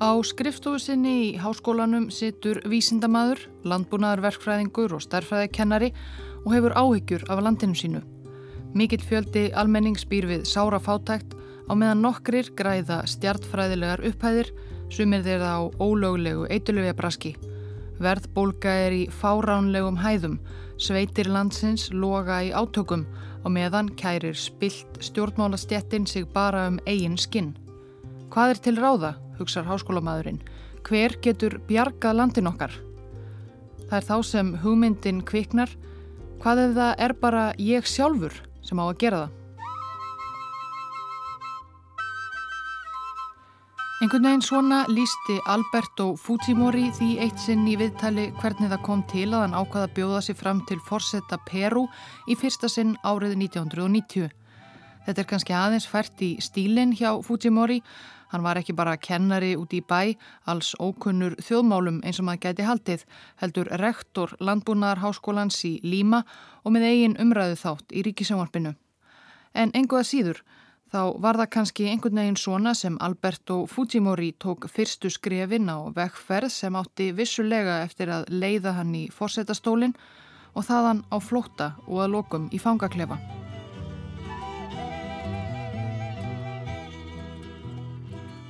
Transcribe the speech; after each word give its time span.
Á 0.00 0.16
skrifstofu 0.24 0.78
sinni 0.80 1.10
í 1.26 1.32
háskólanum 1.36 2.06
situr 2.08 2.62
vísindamaður, 2.64 3.42
landbúnaðarverkfræðingur 3.68 4.94
og 4.96 5.02
starfræðikennari 5.04 5.90
og 6.46 6.54
hefur 6.54 6.72
áhyggjur 6.72 7.26
af 7.28 7.42
landinu 7.44 7.76
sínu. 7.76 8.00
Mikill 8.72 9.04
fjöldi 9.04 9.50
almennings 9.52 10.06
býr 10.08 10.30
við 10.30 10.48
sára 10.48 10.80
fátækt 10.80 11.36
á 11.68 11.76
meðan 11.76 12.00
nokkrir 12.00 12.48
græða 12.56 13.02
stjartfræðilegar 13.12 14.00
upphæðir 14.08 14.54
sumir 14.88 15.20
þeirra 15.26 15.52
á 15.52 15.60
ólöglegu 15.76 16.48
eitulöfja 16.48 16.96
braski. 16.96 17.36
Verðbólka 18.00 18.72
er 18.88 18.96
í 18.96 19.06
fáránlegum 19.12 20.00
hæðum, 20.00 20.40
sveitir 20.80 21.28
landsins 21.28 21.90
loga 21.92 22.40
í 22.40 22.54
átökum 22.56 23.04
og 23.44 23.52
meðan 23.52 23.92
kærir 24.00 24.32
spilt 24.32 25.02
stjórnmálastjettin 25.04 26.08
sig 26.08 26.24
bara 26.32 26.70
um 26.72 26.80
eigin 26.88 27.20
skinn. 27.20 27.52
Hvað 28.30 28.52
er 28.52 28.58
til 28.62 28.76
ráða? 28.78 29.16
hugsar 29.40 29.64
háskólamadurinn. 29.66 30.38
Hver 30.86 31.16
getur 31.24 31.58
bjargað 31.66 32.14
landin 32.14 32.50
okkar? 32.50 32.72
Það 33.88 33.96
er 33.98 34.06
þá 34.06 34.16
sem 34.28 34.52
hugmyndin 34.62 35.24
kviknar. 35.26 35.72
Hvað 36.40 36.64
ef 36.64 36.76
það 36.76 37.02
er 37.06 37.14
bara 37.20 37.44
ég 37.58 37.88
sjálfur 37.88 38.36
sem 38.62 38.78
á 38.78 38.84
að 38.86 38.98
gera 39.02 39.22
það? 39.24 39.36
Einhvern 44.00 44.24
veginn 44.24 44.44
svona 44.46 44.78
lísti 44.88 45.34
Alberto 45.50 46.14
Fujimori 46.16 46.86
því 46.96 47.08
eitt 47.20 47.42
sinn 47.42 47.66
í 47.68 47.74
viðtali 47.76 48.30
hvernig 48.38 48.70
það 48.70 48.84
kom 48.86 49.02
til 49.10 49.26
að 49.28 49.42
hann 49.42 49.58
ákvaða 49.58 49.90
bjóða 49.98 50.22
sér 50.24 50.38
fram 50.38 50.62
til 50.70 50.78
forsetta 50.86 51.36
Peru 51.50 51.82
í 52.30 52.38
fyrsta 52.38 52.70
sinn 52.72 52.94
árið 53.04 53.34
1990. 53.42 54.30
Þetta 55.04 55.20
er 55.20 55.28
kannski 55.28 55.58
aðeins 55.58 55.90
fært 55.90 56.24
í 56.24 56.30
stílinn 56.40 56.96
hjá 56.96 57.10
Fujimori 57.26 57.82
Hann 58.30 58.44
var 58.46 58.60
ekki 58.60 58.74
bara 58.78 58.96
kennari 58.96 59.56
út 59.58 59.72
í 59.74 59.80
bæ, 59.82 60.14
alls 60.46 60.74
ókunnur 60.78 61.34
þjóðmálum 61.42 61.98
eins 62.06 62.20
og 62.22 62.28
maður 62.28 62.44
gæti 62.46 62.66
haldið, 62.68 63.02
heldur 63.42 63.70
rektor 63.82 64.36
landbúnaðarháskólans 64.38 65.58
í 65.66 65.72
Líma 65.82 66.22
og 66.62 66.76
með 66.76 66.86
eigin 66.92 67.18
umræðu 67.22 67.58
þátt 67.64 67.90
í 67.94 68.04
ríkisjónvarpinu. 68.06 68.76
En 69.54 69.74
enguða 69.74 70.06
síður, 70.06 70.44
þá 70.94 71.18
var 71.18 71.40
það 71.40 71.52
kannski 71.56 71.90
einhvern 71.90 72.22
veginn 72.22 72.38
svona 72.38 72.74
sem 72.78 72.98
Alberto 73.02 73.64
Fujimori 73.66 74.30
tók 74.38 74.68
fyrstu 74.70 75.10
skrefin 75.10 75.66
á 75.66 75.90
vekkferð 75.94 76.54
sem 76.54 76.78
átti 76.78 77.10
vissulega 77.10 77.82
eftir 77.82 78.14
að 78.14 78.30
leiða 78.30 78.78
hann 78.78 78.94
í 78.94 79.04
fórsetastólinn 79.10 79.98
og 80.54 80.66
þaðan 80.66 81.04
á 81.10 81.16
flótta 81.18 81.72
og 81.86 82.02
að 82.06 82.18
lokum 82.18 82.50
í 82.54 82.62
fangaklefa. 82.62 83.39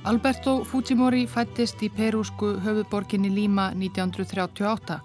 Alberto 0.01 0.63
Fujimori 0.65 1.27
fættist 1.29 1.83
í 1.85 1.87
perúsku 1.93 2.47
höfuborginni 2.63 3.29
Lima 3.29 3.67
1938. 3.77 4.95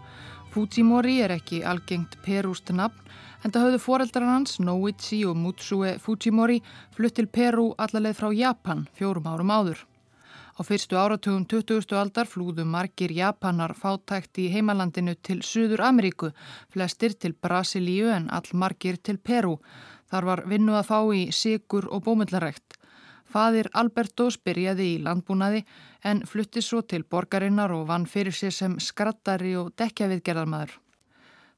Fujimori 0.54 1.18
er 1.20 1.34
ekki 1.34 1.58
algengt 1.68 2.14
perúst 2.24 2.72
nafn 2.72 3.02
en 3.44 3.52
það 3.52 3.66
höfðu 3.66 3.80
foreldrar 3.84 4.24
hans, 4.30 4.56
Noichi 4.56 5.18
og 5.28 5.36
Mutsue 5.36 5.98
Fujimori, 6.00 6.62
flutt 6.96 7.18
til 7.20 7.28
Perú 7.28 7.66
allarleið 7.76 8.16
frá 8.22 8.30
Japan 8.38 8.86
fjórum 8.96 9.28
árum 9.28 9.52
áður. 9.52 9.82
Á 10.56 10.60
fyrstu 10.64 10.96
áratugum 10.96 11.44
20. 11.44 11.92
aldar 12.00 12.32
flúðu 12.32 12.64
margir 12.64 13.12
Japanar 13.12 13.76
fátækt 13.76 14.40
í 14.40 14.48
heimalandinu 14.54 15.12
til 15.20 15.44
Suður 15.44 15.84
Ameríku, 15.90 16.32
flestir 16.72 17.12
til 17.20 17.36
Brasilíu 17.36 18.08
en 18.16 18.30
all 18.32 18.48
margir 18.54 18.96
til 18.96 19.20
Perú. 19.20 19.58
Þar 20.08 20.32
var 20.32 20.46
vinnu 20.48 20.72
að 20.72 20.88
fá 20.88 20.98
í 21.12 21.28
sigur 21.36 21.84
og 21.92 22.06
bómullarrekt. 22.08 22.75
Fadir 23.26 23.68
Albertos 23.74 24.38
byrjaði 24.38 24.88
í 24.94 25.02
landbúnaði 25.02 25.64
en 26.06 26.24
flutti 26.30 26.62
svo 26.62 26.82
til 26.82 27.04
borgarinnar 27.04 27.74
og 27.74 27.86
vann 27.90 28.06
fyrir 28.06 28.34
sér 28.34 28.54
sem 28.54 28.80
skrattari 28.80 29.56
og 29.58 29.72
dekjaviðgerðarmaður. 29.80 30.76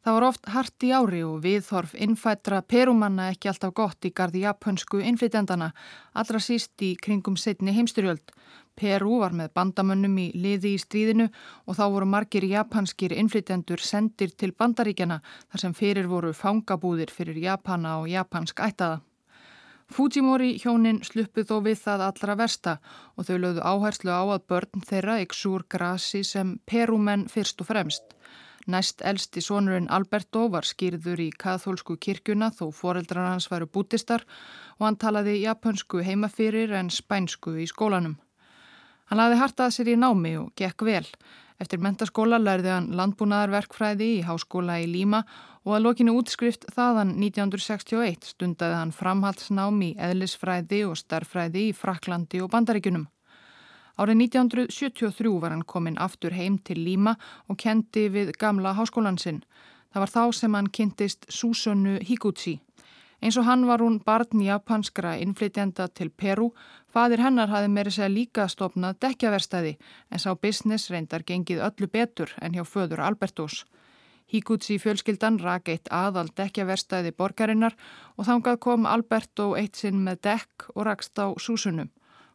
Það 0.09 0.15
var 0.15 0.25
oft 0.25 0.47
hart 0.55 0.85
í 0.87 0.91
ári 0.95 1.19
og 1.27 1.41
viðhorf 1.45 1.91
innfættra 1.99 2.63
perumanna 2.63 3.27
ekki 3.33 3.51
alltaf 3.51 3.75
gott 3.77 4.07
í 4.07 4.13
gardi 4.15 4.45
japansku 4.45 5.03
innflytjandana, 5.03 5.73
allra 6.15 6.41
síst 6.41 6.85
í 6.87 6.95
kringum 6.97 7.37
setni 7.37 7.75
heimstyrjöld. 7.77 8.33
Peru 8.79 9.19
var 9.25 9.35
með 9.35 9.51
bandamönnum 9.59 10.15
í 10.23 10.29
liði 10.39 10.77
í 10.77 10.81
stríðinu 10.81 11.27
og 11.67 11.77
þá 11.77 11.85
voru 11.97 12.07
margir 12.07 12.47
japanskir 12.47 13.13
innflytjandur 13.19 13.83
sendir 13.83 14.33
til 14.39 14.55
bandaríkjana 14.55 15.19
þar 15.51 15.65
sem 15.65 15.75
fyrir 15.75 16.07
voru 16.09 16.33
fangabúðir 16.33 17.13
fyrir 17.13 17.43
Japana 17.43 17.99
og 17.99 18.09
japansk 18.09 18.63
ættaða. 18.71 19.03
Fujimori 19.89 20.59
hjónin 20.61 20.99
sluppu 21.01 21.47
þó 21.49 21.63
við 21.65 21.79
það 21.81 22.03
allra 22.07 22.35
versta 22.37 22.75
og 23.17 23.25
þau 23.25 23.39
lögðu 23.41 23.63
áherslu 23.65 24.13
á 24.13 24.25
að 24.35 24.45
börn 24.53 24.85
þeirra 24.85 25.17
ykksúr 25.25 25.65
grasi 25.73 26.21
sem 26.29 26.59
perumenn 26.69 27.25
fyrst 27.33 27.65
og 27.65 27.71
fremst. 27.71 28.13
Næst 28.69 29.01
elsti 29.01 29.41
sonurinn 29.41 29.89
Alberto 29.89 30.45
var 30.53 30.69
skýrður 30.69 31.23
í 31.25 31.31
kathólsku 31.33 31.97
kirkjuna 31.97 32.51
þó 32.53 32.67
foreldrar 32.77 33.31
hans 33.31 33.49
varu 33.49 33.65
bútistar 33.65 34.27
og 34.77 34.85
hann 34.85 35.01
talaði 35.01 35.39
japansku 35.41 36.03
heimafyrir 36.05 36.75
en 36.77 36.93
spænsku 36.93 37.57
í 37.57 37.65
skólanum. 37.71 38.19
Hann 39.09 39.23
laði 39.23 39.41
hartað 39.41 39.73
sér 39.73 39.95
í 39.95 39.97
námi 39.97 40.35
og 40.37 40.53
gekk 40.53 40.85
vel. 40.85 41.07
Eftir 41.59 41.81
mentaskóla 41.81 42.37
lærði 42.39 42.75
hann 42.75 42.91
landbúnaðarverkfræði 42.99 44.11
í 44.19 44.25
háskóla 44.29 44.77
í 44.85 44.87
Líma 44.93 45.25
og 45.69 45.75
að 45.77 45.83
lokinu 45.85 46.15
útskrift 46.17 46.63
þaðan 46.73 47.11
1961 47.21 48.31
stundaði 48.31 48.77
hann 48.79 48.93
framhaldsnám 48.97 49.83
í 49.85 49.91
eðlisfræði 50.01 50.79
og 50.89 50.95
starfræði 50.97 51.67
í 51.69 51.75
Fraklandi 51.77 52.41
og 52.41 52.49
Bandaríkunum. 52.55 53.05
Árið 54.01 54.23
1973 54.25 55.35
var 55.43 55.53
hann 55.53 55.67
komin 55.69 55.99
aftur 56.01 56.33
heim 56.33 56.57
til 56.65 56.81
Líma 56.87 57.19
og 57.53 57.59
kendi 57.61 58.07
við 58.15 58.33
gamla 58.41 58.73
háskólansinn. 58.79 59.43
Það 59.93 60.05
var 60.07 60.15
þá 60.15 60.23
sem 60.39 60.57
hann 60.57 60.73
kynntist 60.73 61.29
Susunu 61.29 61.99
Higuchi. 62.01 62.55
Eins 63.21 63.37
og 63.37 63.45
hann 63.45 63.67
var 63.69 63.85
hún 63.85 63.99
barn 64.01 64.41
japanskra 64.41 65.19
innflytjanda 65.21 65.91
til 65.93 66.09
Peru. 66.09 66.55
Fadir 66.89 67.21
hennar 67.21 67.53
hafi 67.53 67.69
meiri 67.69 67.93
segja 67.93 68.09
líka 68.09 68.49
stopnað 68.49 69.03
dekjaverstæði 69.05 69.75
en 70.09 70.23
sá 70.23 70.33
business 70.33 70.89
reyndar 70.89 71.27
gengið 71.29 71.61
öllu 71.67 71.91
betur 71.93 72.33
en 72.41 72.57
hjá 72.57 72.65
föður 72.65 73.05
Albertos. 73.05 73.67
Híkutsi 74.29 74.77
fjölskyldan 74.77 75.39
rak 75.41 75.71
eitt 75.73 75.89
aðal 75.89 76.29
dekjaverstaði 76.37 77.15
borgarinnar 77.17 77.77
og 78.17 78.27
þangað 78.29 78.59
kom 78.61 78.85
Alberto 78.85 79.55
eitt 79.57 79.81
sinn 79.81 80.03
með 80.05 80.21
dekk 80.27 80.67
og 80.75 80.85
rakst 80.91 81.17
á 81.17 81.33
súsunum. 81.41 81.89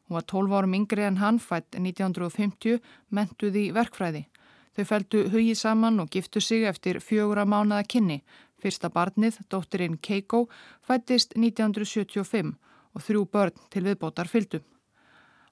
Hún 0.07 0.17
var 0.17 0.25
12 0.25 0.55
árum 0.57 0.73
yngri 0.73 1.05
en 1.05 1.21
hann 1.21 1.37
fætt 1.39 1.77
1950, 1.77 2.81
mentuð 3.13 3.59
í 3.61 3.65
verkfræði. 3.77 4.25
Þau 4.73 4.85
fældu 4.89 5.21
hugið 5.29 5.59
saman 5.59 6.01
og 6.01 6.09
giftu 6.09 6.41
sig 6.41 6.65
eftir 6.65 6.97
fjögura 6.97 7.45
mánaða 7.45 7.85
kynni. 7.85 8.23
Fyrsta 8.57 8.89
barnið, 8.89 9.37
dóttirinn 9.49 9.99
Keiko, 10.01 10.47
fættist 10.81 11.37
1975 11.37 12.55
og 12.93 13.05
þrjú 13.05 13.25
börn 13.29 13.65
til 13.69 13.85
viðbótar 13.85 14.29
fyldu. 14.31 14.63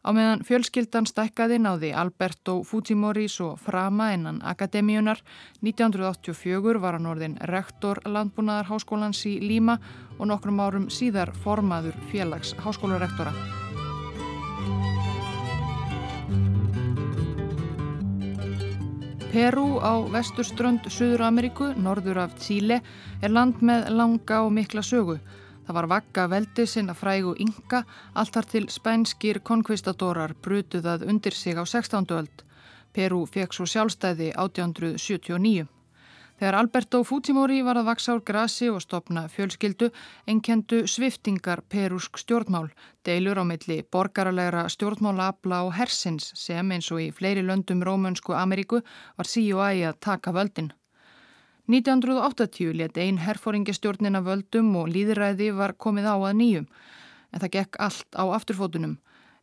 Á 0.02 0.10
meðan 0.18 0.42
fjölskyldan 0.42 1.06
stækkaði 1.06 1.60
náði 1.62 1.92
Alberto 1.94 2.56
Fujimori 2.66 3.28
svo 3.30 3.52
frama 3.62 4.08
innan 4.16 4.40
akademíunar. 4.42 5.22
1984 5.62 6.82
var 6.82 6.98
hann 6.98 7.06
orðin 7.06 7.36
rektor 7.52 8.02
landbúnaðarháskólans 8.10 9.22
í 9.30 9.36
Líma 9.46 9.78
og 10.18 10.32
nokkrum 10.32 10.62
árum 10.64 10.88
síðar 10.90 11.30
formaður 11.44 12.00
félags 12.10 12.56
háskólarektora. 12.66 13.36
Peru 19.32 19.78
á 19.80 20.02
vesturströnd 20.12 20.90
Suður 20.92 21.28
Ameríku, 21.30 21.70
norður 21.78 22.26
af 22.26 22.34
Tíle, 22.42 22.82
er 23.22 23.32
land 23.32 23.62
með 23.62 23.88
langa 23.94 24.42
og 24.44 24.52
mikla 24.58 24.82
sögu. 24.84 25.22
Það 25.66 25.78
var 25.78 25.88
vakka 25.88 26.28
veldi 26.32 26.66
sinna 26.68 26.94
frægu 26.98 27.36
ynga, 27.40 27.84
alltar 28.16 28.48
til 28.50 28.70
spænskir 28.70 29.42
konkvistadorar 29.46 30.34
brutuðað 30.44 31.06
undir 31.10 31.34
sig 31.34 31.56
á 31.58 31.64
16. 31.66 32.08
öld. 32.12 32.44
Peru 32.94 33.26
fekk 33.26 33.54
svo 33.54 33.66
sjálfstæði 33.66 34.34
1879. 34.36 35.70
Þegar 36.42 36.56
Alberto 36.58 37.04
Fujimori 37.06 37.60
var 37.62 37.78
að 37.78 37.86
vaksa 37.92 38.16
úr 38.18 38.24
grasi 38.26 38.66
og 38.74 38.80
stopna 38.82 39.28
fjölskyldu, 39.30 39.92
enkendu 40.26 40.80
sviftingar 40.90 41.62
perúsk 41.70 42.18
stjórnmál, 42.18 42.72
deilur 43.06 43.38
á 43.38 43.46
milli 43.46 43.84
borgaralegra 43.94 44.66
stjórnmálabla 44.74 45.62
og 45.68 45.76
hersins 45.78 46.32
sem 46.34 46.74
eins 46.74 46.90
og 46.90 47.06
í 47.06 47.12
fleiri 47.14 47.46
löndum 47.46 47.86
Rómönsku 47.86 48.34
Ameríku 48.34 48.82
var 49.18 49.30
síu 49.30 49.62
ægi 49.62 49.86
að 49.92 50.02
taka 50.02 50.34
völdin. 50.34 50.74
1980 51.72 52.74
let 52.76 52.98
einn 53.00 53.22
herfóringastjórnina 53.24 54.20
völdum 54.26 54.74
og 54.76 54.90
líðræði 54.92 55.54
var 55.56 55.72
komið 55.80 56.10
á 56.12 56.16
að 56.20 56.34
nýjum, 56.42 56.66
en 57.32 57.44
það 57.44 57.54
gekk 57.54 57.78
allt 57.86 58.18
á 58.20 58.24
afturfótunum. 58.36 58.98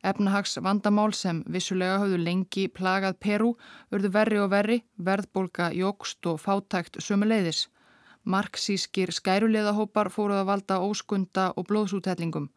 Efnahags 0.04 0.58
vandamál 0.62 1.14
sem 1.16 1.40
vissulega 1.48 1.96
hafðu 2.02 2.18
lengi 2.20 2.66
plagað 2.68 3.16
Peru 3.24 3.54
urðu 3.90 4.10
verri 4.14 4.42
og 4.42 4.52
verri, 4.52 4.78
verðbólka 5.08 5.70
jógst 5.74 6.28
og 6.28 6.38
fátækt 6.42 7.00
sömuleiðis. 7.02 7.64
Marxískir 8.28 9.10
skæruleðahópar 9.16 10.12
fóruð 10.12 10.42
að 10.42 10.50
valda 10.52 10.78
óskunda 10.84 11.48
og 11.56 11.66
blóðsútellingum. 11.70 12.50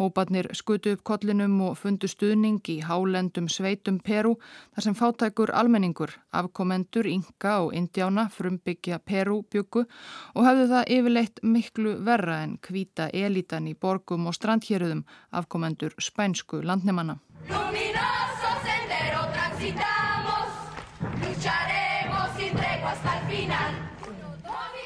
Hóparnir 0.00 0.46
skutu 0.56 0.94
upp 0.96 1.02
kollinum 1.04 1.58
og 1.66 1.74
fundu 1.76 2.08
stuðning 2.08 2.62
í 2.72 2.78
hálendum 2.80 3.50
sveitum 3.52 3.98
Peru 4.00 4.38
þar 4.72 4.86
sem 4.86 4.96
fátækur 4.96 5.52
almenningur, 5.52 6.14
afkomendur, 6.32 7.04
Inga 7.04 7.58
og 7.66 7.74
Indiána 7.76 8.30
frumbyggja 8.32 8.98
Peru 9.04 9.42
byggu 9.52 9.84
og 9.84 10.46
hafðu 10.46 10.70
það 10.72 10.94
yfirleitt 10.96 11.44
miklu 11.44 11.98
verra 12.06 12.40
en 12.46 12.56
hvita 12.64 13.10
elitan 13.12 13.68
í 13.68 13.76
borgum 13.76 14.30
og 14.30 14.38
strandhjörðum 14.38 15.04
afkomendur 15.42 15.98
spænsku 16.00 16.64
landnemanna. 16.64 17.20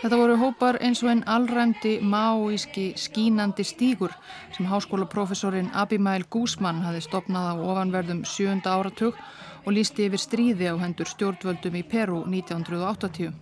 Þetta 0.05 0.17
voru 0.21 0.35
hópar 0.37 0.77
eins 0.85 1.01
og 1.01 1.09
einn 1.09 1.23
allræmdi 1.33 1.95
máíski 2.05 2.91
skínandi 3.01 3.65
stígur 3.65 4.13
sem 4.53 4.67
háskólaprofessorinn 4.69 5.71
Abimael 5.73 6.27
Guzman 6.29 6.83
hafi 6.85 7.01
stopnað 7.07 7.47
á 7.49 7.65
ofanverðum 7.73 8.21
sjönda 8.29 8.75
áratug 8.77 9.17
og 9.65 9.73
lísti 9.73 10.05
yfir 10.05 10.21
stríði 10.21 10.69
á 10.69 10.77
hendur 10.77 11.09
stjórnvöldum 11.09 11.81
í 11.81 11.83
Peru 11.89 12.21
1980. 12.29 13.33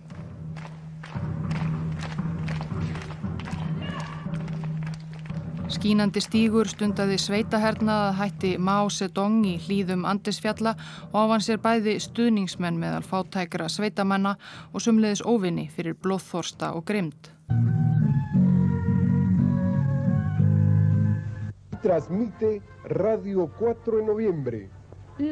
Skínandi 5.73 6.21
stígur 6.21 6.67
stundaði 6.69 7.15
sveitahernað 7.17 8.01
að 8.07 8.17
hætti 8.19 8.49
Mao 8.61 8.91
Zedong 8.93 9.39
í 9.49 9.53
hlýðum 9.63 10.03
Andesfjalla 10.05 10.75
og 11.07 11.15
áfann 11.17 11.41
sér 11.41 11.57
bæði 11.63 11.95
stuðningsmenn 12.03 12.77
meðal 12.77 13.01
fátækra 13.07 13.65
sveitamanna 13.73 14.35
og 14.69 14.83
sumleðis 14.85 15.23
óvinni 15.25 15.65
fyrir 15.73 15.97
blóðþorsta 15.97 16.75
og 16.77 16.85
grimd. 16.91 17.31
Transmite 21.81 22.53
Radio 22.93 23.49
4 23.57 23.97
de 23.97 24.05
noviembre. 24.05 24.61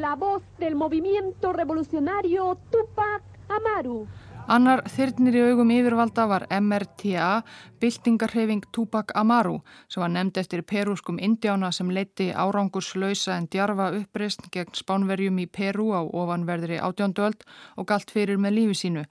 La 0.02 0.16
voz 0.16 0.42
del 0.58 0.74
movimiento 0.74 1.52
revolucionario 1.52 2.56
Tupac 2.74 3.22
Amaru. 3.48 4.08
Annar 4.50 4.80
þyrnir 4.90 5.36
í 5.38 5.42
augum 5.52 5.70
yfirvalda 5.70 6.24
var 6.26 6.44
MRTA, 6.50 7.42
byltingarhefing 7.80 8.64
Tupac 8.74 9.12
Amaru, 9.14 9.60
sem 9.88 10.02
var 10.02 10.10
nefnd 10.10 10.40
eftir 10.42 10.64
perúskum 10.66 11.20
indjána 11.22 11.70
sem 11.72 11.90
leiti 11.94 12.32
áranguslausa 12.34 13.36
en 13.36 13.46
djarfa 13.52 13.92
uppreist 14.00 14.48
gegn 14.52 14.74
spánverjum 14.74 15.38
í 15.38 15.46
Perú 15.46 15.92
á 15.94 16.02
ofanverðri 16.02 16.80
átjóndöld 16.82 17.46
og 17.76 17.86
galt 17.86 18.10
fyrir 18.10 18.40
með 18.42 18.58
lífi 18.58 18.78
sínu. 18.82 19.06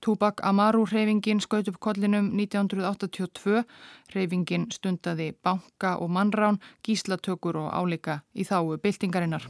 Tupac 0.00 0.40
Amaru 0.48 0.86
hreyfingin 0.88 1.42
skaut 1.44 1.68
upp 1.68 1.76
kollinum 1.80 2.32
1982, 2.40 3.60
hreyfingin 4.14 4.70
stundaði 4.72 5.34
banka 5.44 5.98
og 6.00 6.08
mannrán, 6.08 6.60
gíslatökur 6.80 7.60
og 7.66 7.70
álika 7.76 8.22
í 8.32 8.48
þáu 8.48 8.80
byltingarinnar. 8.80 9.44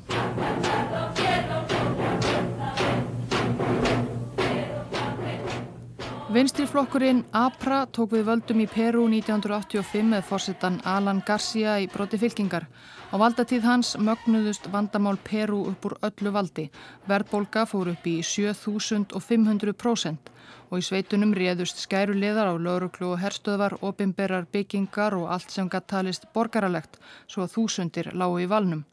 Vinstriflokkurinn 6.30 7.24
APRA 7.34 7.88
tók 7.90 8.12
við 8.14 8.28
völdum 8.28 8.60
í 8.62 8.68
Peru 8.70 9.08
1985 9.10 10.04
með 10.12 10.20
fórsetan 10.28 10.76
Alan 10.86 11.18
Garcia 11.26 11.72
í 11.82 11.88
broti 11.90 12.20
fylkingar. 12.22 12.68
Á 13.10 13.18
valdatíð 13.18 13.66
hans 13.66 13.98
mögnuðust 13.98 14.70
vandamál 14.70 15.18
Peru 15.26 15.66
upp 15.72 15.88
úr 15.88 15.96
öllu 16.06 16.30
valdi. 16.30 16.70
Verðbólka 17.10 17.66
fór 17.66 17.90
upp 17.96 18.06
í 18.06 18.22
7500% 18.22 20.30
og 20.70 20.78
í 20.78 20.86
sveitunum 20.86 21.34
réðust 21.34 21.82
skæruleðar 21.82 22.46
á 22.46 22.54
lauruklu 22.54 23.10
og 23.10 23.18
herstöðvar, 23.26 23.82
opimberar 23.82 24.46
byggingar 24.54 25.18
og 25.18 25.34
allt 25.34 25.50
sem 25.50 25.66
gætt 25.66 25.90
talist 25.90 26.30
borgaralegt 26.30 27.02
svo 27.26 27.42
að 27.42 27.58
þúsundir 27.58 28.14
lágu 28.14 28.38
í 28.38 28.46
valnum. 28.46 28.86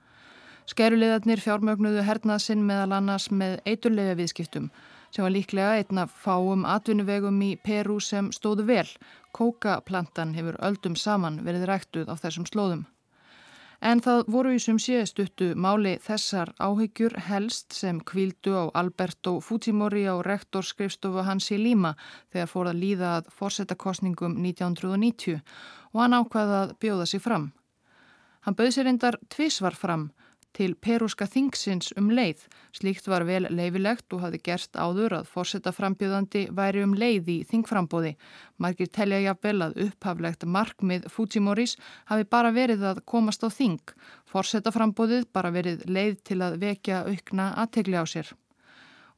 Skæruleðarnir 0.74 1.38
fjármögnuðu 1.46 2.02
hernaðsinn 2.02 2.66
meðal 2.66 2.98
annars 2.98 3.30
með 3.30 3.62
eiturlega 3.70 4.18
viðskiptum 4.18 4.74
sem 5.12 5.24
var 5.24 5.34
líklega 5.34 5.78
einna 5.80 6.08
fáum 6.08 6.66
atvinnuvegum 6.68 7.40
í 7.46 7.56
Peru 7.64 8.00
sem 8.04 8.30
stóðu 8.36 8.68
vel. 8.68 8.90
Kókaplantan 9.38 10.36
hefur 10.38 10.60
öldum 10.64 10.96
saman 10.96 11.42
verið 11.46 11.68
ræktuð 11.70 12.12
á 12.12 12.16
þessum 12.20 12.48
slóðum. 12.50 12.86
En 13.78 14.00
það 14.02 14.24
voru 14.34 14.56
í 14.56 14.62
sum 14.62 14.80
séðstuttu 14.82 15.52
máli 15.54 15.98
þessar 16.02 16.50
áhyggjur 16.58 17.14
helst 17.28 17.76
sem 17.78 18.00
kvíldu 18.02 18.56
á 18.58 18.64
Alberto 18.74 19.36
Fujimori 19.38 20.08
á 20.10 20.18
rektorskrifstofu 20.26 21.22
hans 21.28 21.52
í 21.54 21.60
Líma 21.62 21.94
þegar 22.34 22.50
fór 22.50 22.72
að 22.72 22.82
líða 22.82 23.12
að 23.20 23.30
fórsetakostningum 23.38 24.40
1990 24.42 25.44
og 25.94 26.02
hann 26.02 26.18
ákvaði 26.18 26.58
að 26.64 26.74
bjóða 26.82 27.06
sig 27.06 27.22
fram. 27.22 27.52
Hann 28.42 28.58
bauð 28.58 28.74
sér 28.74 28.90
endar 28.90 29.20
tvísvar 29.30 29.78
fram 29.78 30.10
til 30.58 30.74
perúska 30.82 31.28
þingsins 31.30 31.92
um 32.00 32.10
leið. 32.10 32.42
Slíkt 32.74 33.08
var 33.12 33.26
vel 33.28 33.46
leifilegt 33.54 34.14
og 34.16 34.24
hafði 34.24 34.40
gerst 34.48 34.80
áður 34.80 35.20
að 35.20 35.30
fórsetta 35.30 35.74
frambjöðandi 35.76 36.48
væri 36.58 36.84
um 36.86 36.96
leið 36.98 37.30
í 37.34 37.38
þingframbóði. 37.52 38.16
Margir 38.58 38.90
telja 38.90 39.22
jafnvel 39.28 39.68
að 39.68 39.80
upphaflegt 39.86 40.48
markmið 40.58 41.08
Fujimoris 41.14 41.78
hafi 42.10 42.26
bara 42.26 42.54
verið 42.56 42.86
að 42.92 43.04
komast 43.06 43.46
á 43.46 43.50
þing. 43.54 43.80
Fórsetta 44.26 44.74
frambóðið 44.74 45.30
bara 45.34 45.54
verið 45.54 45.86
leið 45.86 46.20
til 46.32 46.42
að 46.42 46.60
vekja 46.66 47.06
aukna 47.06 47.52
aðtegli 47.62 48.02
á 48.02 48.06
sér. 48.10 48.34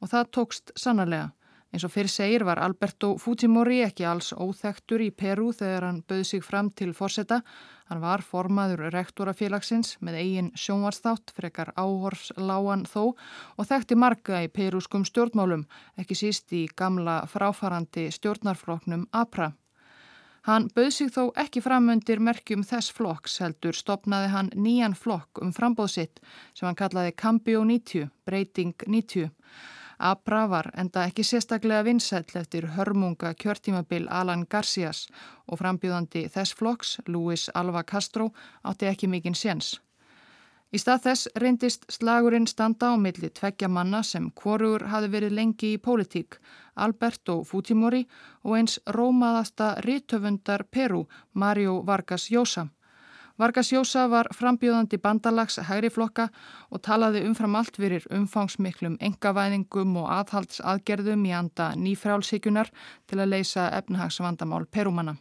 Og 0.00 0.12
það 0.12 0.32
tókst 0.36 0.72
sannarlega. 0.76 1.32
Eins 1.70 1.84
og 1.86 1.92
fyrir 1.94 2.10
segir 2.10 2.42
var 2.42 2.58
Alberto 2.58 3.12
Fujimori 3.22 3.78
ekki 3.84 4.02
alls 4.08 4.32
óþektur 4.34 5.04
í 5.04 5.12
Peru 5.14 5.52
þegar 5.54 5.86
hann 5.86 6.00
bauð 6.02 6.24
sig 6.26 6.42
fram 6.42 6.70
til 6.74 6.90
fórseta. 6.98 7.44
Hann 7.90 7.98
var 8.04 8.22
formaður 8.22 8.84
rektorafélagsins 8.94 9.96
með 9.98 10.20
eigin 10.20 10.50
sjónvarsþátt, 10.54 11.32
frekar 11.34 11.72
áhorsláan 11.74 12.84
þó 12.86 13.16
og 13.58 13.66
þekkti 13.66 13.96
marga 13.98 14.44
í 14.44 14.50
perúskum 14.54 15.02
stjórnmálum, 15.08 15.64
ekki 15.98 16.14
síst 16.14 16.54
í 16.54 16.68
gamla 16.78 17.24
fráfarandi 17.26 18.06
stjórnarfloknum 18.14 19.08
APRA. 19.10 19.50
Hann 20.46 20.70
bauð 20.70 20.92
sig 20.94 21.10
þó 21.10 21.32
ekki 21.42 21.64
framundir 21.66 22.22
merkjum 22.22 22.62
þess 22.64 22.94
flokks 22.94 23.40
heldur 23.42 23.74
stopnaði 23.74 24.30
hann 24.36 24.54
nýjan 24.54 24.94
flokk 24.94 25.42
um 25.42 25.50
frambóðsitt 25.52 26.22
sem 26.54 26.68
hann 26.68 26.78
kallaði 26.78 27.16
Cambio 27.18 27.66
90, 27.66 28.06
Breyting 28.24 28.86
90. 28.86 29.34
Abra 30.00 30.46
var 30.48 30.70
enda 30.80 31.02
ekki 31.04 31.24
sérstaklega 31.28 31.84
vinsæll 31.84 32.38
eftir 32.40 32.66
hörmunga 32.76 33.34
kjörtímabil 33.42 34.06
Alan 34.08 34.46
Garcias 34.48 35.02
og 35.46 35.60
frambjóðandi 35.60 36.22
þess 36.32 36.56
flokks, 36.56 36.94
Luis 37.06 37.50
Alva 37.54 37.82
Castro, 37.84 38.30
átti 38.64 38.88
ekki 38.88 39.10
mikinn 39.12 39.36
séns. 39.36 39.74
Í 40.72 40.78
stað 40.80 41.04
þess 41.04 41.28
reyndist 41.42 41.84
slagurinn 41.92 42.48
standa 42.48 42.94
á 42.94 42.96
milli 42.96 43.28
tveggja 43.28 43.68
manna 43.68 44.00
sem 44.06 44.30
hvorur 44.40 44.86
hafi 44.88 45.12
verið 45.12 45.36
lengi 45.36 45.74
í 45.74 45.82
pólitík, 45.84 46.38
Alberto 46.76 47.42
Fujimori 47.44 48.06
og 48.44 48.56
eins 48.56 48.80
rómaðasta 48.96 49.74
rítöfundar 49.84 50.64
Peru, 50.70 51.04
Mario 51.34 51.82
Vargas 51.82 52.30
Llosa. 52.30 52.70
Vargas 53.40 53.70
Jósa 53.72 54.02
var 54.12 54.28
frambjóðandi 54.36 54.98
bandalags 55.00 55.56
hægri 55.64 55.88
flokka 55.88 56.26
og 56.68 56.82
talaði 56.84 57.22
umfram 57.24 57.54
allt 57.56 57.78
fyrir 57.80 58.04
umfangsmiklum 58.12 58.98
engavæðingum 59.00 59.94
og 59.96 60.10
aðhaldsaðgerðum 60.18 61.24
í 61.24 61.32
anda 61.32 61.70
nýfrálsíkunar 61.72 62.68
til 63.08 63.16
að 63.16 63.32
leysa 63.32 63.70
efnahagsvandamál 63.78 64.66
perumanna. 64.68 65.16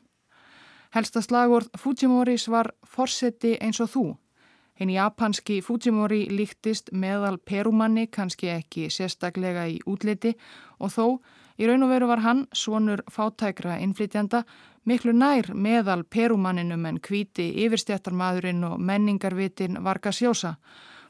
Helsta 0.91 1.23
slagord 1.23 1.71
Fujimoris 1.79 2.49
var 2.51 2.73
Forsetti 2.83 3.55
eins 3.61 3.79
og 3.79 3.93
þú. 3.93 4.05
Hinn 4.75 4.91
japanski 4.91 5.61
Fujimori 5.63 6.25
líktist 6.27 6.91
meðal 6.91 7.37
perumanni 7.39 8.09
kannski 8.11 8.51
ekki 8.51 8.89
sérstaklega 8.91 9.69
í 9.71 9.79
útliti 9.87 10.35
og 10.79 10.91
þó 10.91 11.05
í 11.59 11.67
raun 11.67 11.83
og 11.87 11.91
veru 11.91 12.07
var 12.11 12.23
hann, 12.23 12.47
svonur 12.55 13.03
fátækra 13.11 13.77
innflytjanda, 13.83 14.43
miklu 14.85 15.13
nær 15.13 15.51
meðal 15.53 16.03
perumanninum 16.03 16.85
en 16.85 16.99
kvíti 16.99 17.49
yfirstjættarmadurinn 17.65 18.63
og 18.63 18.79
menningarvitin 18.79 19.83
Vargas 19.83 20.21
Jósa. 20.21 20.55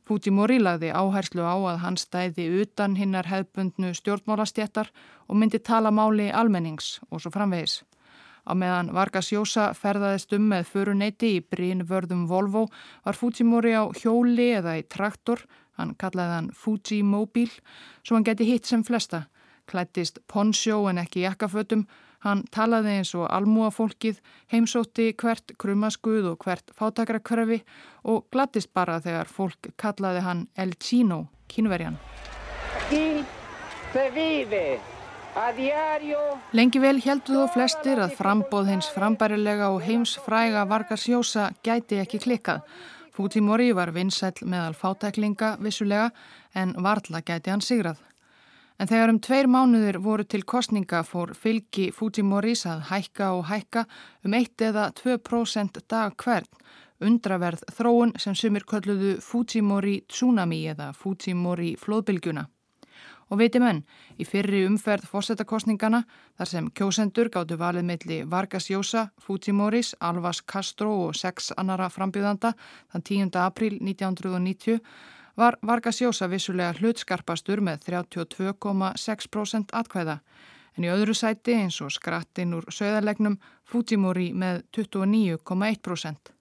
Fujimori 0.09 0.57
lagði 0.57 0.89
áherslu 0.89 1.43
á 1.45 1.53
að 1.53 1.81
hann 1.83 1.97
stæði 2.01 2.47
utan 2.63 2.95
hinnar 2.97 3.29
hefbundnu 3.29 3.91
stjórnmálastjættar 3.93 4.89
og 5.27 5.38
myndi 5.38 5.59
tala 5.59 5.91
máli 5.91 6.31
almennings 6.33 6.97
og 7.11 7.21
svo 7.21 7.29
framvegis. 7.35 7.83
Á 8.49 8.57
meðan 8.57 8.89
Vargas 8.95 9.29
Jósa 9.29 9.69
ferðaðist 9.77 10.33
um 10.33 10.47
með 10.49 10.69
föruneyti 10.71 11.35
í 11.38 11.41
brín 11.45 11.85
vörðum 11.85 12.25
Volvo 12.29 12.65
var 13.05 13.17
Fujimori 13.19 13.75
á 13.77 13.85
hjóli 13.93 14.49
eða 14.57 14.79
í 14.79 14.88
traktor, 14.89 15.43
hann 15.77 15.93
kallaði 15.93 16.38
hann 16.39 16.49
Fujimobil, 16.57 17.51
svo 18.01 18.17
hann 18.17 18.25
geti 18.25 18.47
hitt 18.49 18.65
sem 18.65 18.81
flesta. 18.83 19.27
Klættist 19.69 20.17
ponsjó 20.25 20.88
en 20.89 20.97
ekki 20.97 21.27
jakkafötum, 21.27 21.85
Hann 22.25 22.43
talaði 22.51 22.97
eins 22.99 23.13
og 23.15 23.29
almúafólkið, 23.31 24.19
heimsótti 24.51 25.13
hvert 25.19 25.53
krummaskuð 25.61 26.33
og 26.33 26.43
hvert 26.43 26.73
fátakrakverfi 26.75 27.61
og 28.11 28.25
glattist 28.33 28.73
bara 28.75 28.99
þegar 28.99 29.31
fólk 29.31 29.71
kallaði 29.79 30.23
hann 30.25 30.47
El 30.59 30.75
Chino, 30.75 31.27
kínverjan. 31.47 31.95
Lengi 36.51 36.79
vel 36.83 36.99
heldu 37.05 37.38
þó 37.38 37.47
flestir 37.53 38.01
að 38.03 38.15
frambóð 38.19 38.73
hins 38.73 38.89
frambærilega 38.91 39.69
og 39.71 39.83
heimsfræga 39.85 40.65
Vargas 40.67 41.07
Jósa 41.07 41.51
gæti 41.63 42.01
ekki 42.03 42.19
klikkað. 42.25 42.65
Fujimori 43.15 43.71
var 43.75 43.93
vinsæl 43.95 44.35
meðal 44.43 44.75
fátæklinga 44.75 45.55
vissulega 45.63 46.09
en 46.55 46.75
varla 46.83 47.23
gæti 47.23 47.51
hann 47.53 47.63
sigrað. 47.63 48.09
En 48.79 48.88
þegar 48.88 49.12
um 49.12 49.17
tveir 49.19 49.48
mánuðir 49.51 49.98
voru 50.00 50.24
til 50.24 50.45
kostninga 50.48 51.01
fór 51.03 51.33
fylgi 51.36 51.89
Fujimoris 51.91 52.62
að 52.63 52.86
hækka 52.88 53.33
og 53.36 53.50
hækka 53.50 53.83
um 54.24 54.36
1 54.38 54.63
eða 54.69 54.86
2% 54.95 55.81
dag 55.91 56.15
hvern, 56.24 56.48
undraverð 57.03 57.65
þróun 57.75 58.15
sem 58.15 58.38
sumir 58.39 58.63
kölluðu 58.63 59.17
Fujimori 59.19 59.98
tsunami 60.07 60.62
eða 60.71 60.93
Fujimori 60.95 61.74
flóðbylgjuna. 61.81 62.45
Og 63.29 63.38
veitum 63.43 63.67
enn, 63.67 63.83
í 64.17 64.25
fyrri 64.25 64.63
umferð 64.65 65.12
fórsetakostningana, 65.12 66.05
þar 66.39 66.50
sem 66.50 66.71
kjósendur 66.71 67.27
gáttu 67.29 67.59
valið 67.59 67.86
meðli 67.86 68.24
Vargas 68.31 68.71
Jósa, 68.71 69.09
Fujimoris, 69.21 69.91
Alvas 70.00 70.39
Castro 70.41 70.95
og 71.03 71.19
sex 71.19 71.51
annara 71.59 71.91
frambjöðanda 71.93 72.55
þann 72.93 73.05
10. 73.12 73.36
april 73.43 73.77
1990, 73.83 74.79
var 75.39 75.55
Vargas 75.63 76.01
Jósa 76.01 76.27
vissulega 76.27 76.74
hlutskarpastur 76.79 77.62
með 77.63 77.86
32,6% 77.88 79.72
atkvæða. 79.81 80.17
En 80.75 80.86
í 80.86 80.91
öðru 80.91 81.15
sæti 81.15 81.55
eins 81.55 81.79
og 81.84 81.93
skrattinn 81.96 82.58
úr 82.58 82.67
söðarlegnum 82.72 83.39
Fujimori 83.63 84.34
með 84.34 84.62
29,1%. 84.75 86.34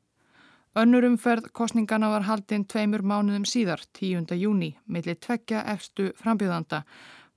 Önnur 0.78 1.07
umferð 1.09 1.49
kostningana 1.52 2.11
var 2.12 2.26
haldinn 2.26 2.67
tveimur 2.67 3.02
mánuðum 3.02 3.47
síðar, 3.49 3.81
10. 3.99 4.35
júni, 4.38 4.75
millir 4.87 5.17
tveggja 5.19 5.62
efstu 5.73 6.12
frambjöðanda, 6.19 6.83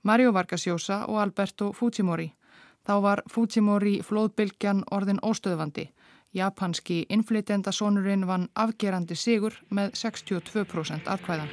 Mario 0.02 0.32
Vargas 0.34 0.66
Llosa 0.66 1.04
og 1.06 1.22
Alberto 1.22 1.72
Fujimori. 1.72 2.32
Þá 2.86 2.94
var 3.02 3.22
Fujimori 3.30 4.00
flóðbylgjan 4.02 4.82
orðin 4.90 5.22
óstöðvandi. 5.22 5.88
Japanski 6.34 7.04
innflytjandasónurinn 7.08 8.26
vann 8.26 8.48
afgerandi 8.54 9.16
sigur 9.16 9.58
með 9.70 9.92
62% 9.98 11.08
aðkvæðan. 11.12 11.52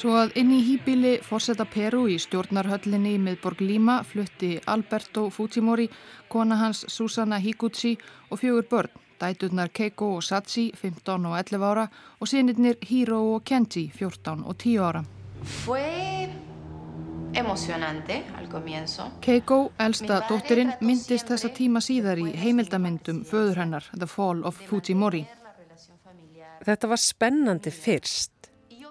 Svo 0.00 0.14
að 0.16 0.30
inn 0.40 0.52
í 0.56 0.62
hýbíli 0.64 1.18
fórseta 1.20 1.66
Peru 1.68 2.06
í 2.08 2.14
stjórnarhöllinni 2.22 3.18
í 3.18 3.20
miðborg 3.20 3.60
Lima 3.60 3.98
flutti 4.06 4.54
Alberto 4.72 5.26
Fujimori, 5.28 5.90
kona 6.32 6.56
hans 6.56 6.86
Susana 6.88 7.36
Higuchi 7.36 7.98
og 8.30 8.40
fjögur 8.40 8.64
börn, 8.70 8.94
dæturnar 9.20 9.68
Keiko 9.68 10.14
og 10.16 10.24
Sachi, 10.24 10.70
15 10.72 11.26
og 11.28 11.36
11 11.36 11.66
ára 11.68 11.88
og 12.16 12.30
sínirnir 12.32 12.80
Hiro 12.88 13.20
og 13.34 13.44
Kenji, 13.44 13.90
14 13.92 14.40
og 14.40 14.56
10 14.56 14.78
ára. 14.80 15.04
Keiko, 19.20 19.60
elsta 19.78 20.22
dóttirinn, 20.28 20.74
myndist 20.80 21.30
þessa 21.30 21.52
tíma 21.54 21.82
síðar 21.84 22.18
í 22.18 22.32
heimildamindum 22.40 23.22
föður 23.28 23.62
hennar, 23.64 23.86
The 23.96 24.08
Fall 24.10 24.44
of 24.48 24.58
Fujimori. 24.68 25.24
Þetta 26.66 26.90
var 26.90 27.00
spennandi 27.00 27.72
fyrst 27.72 28.40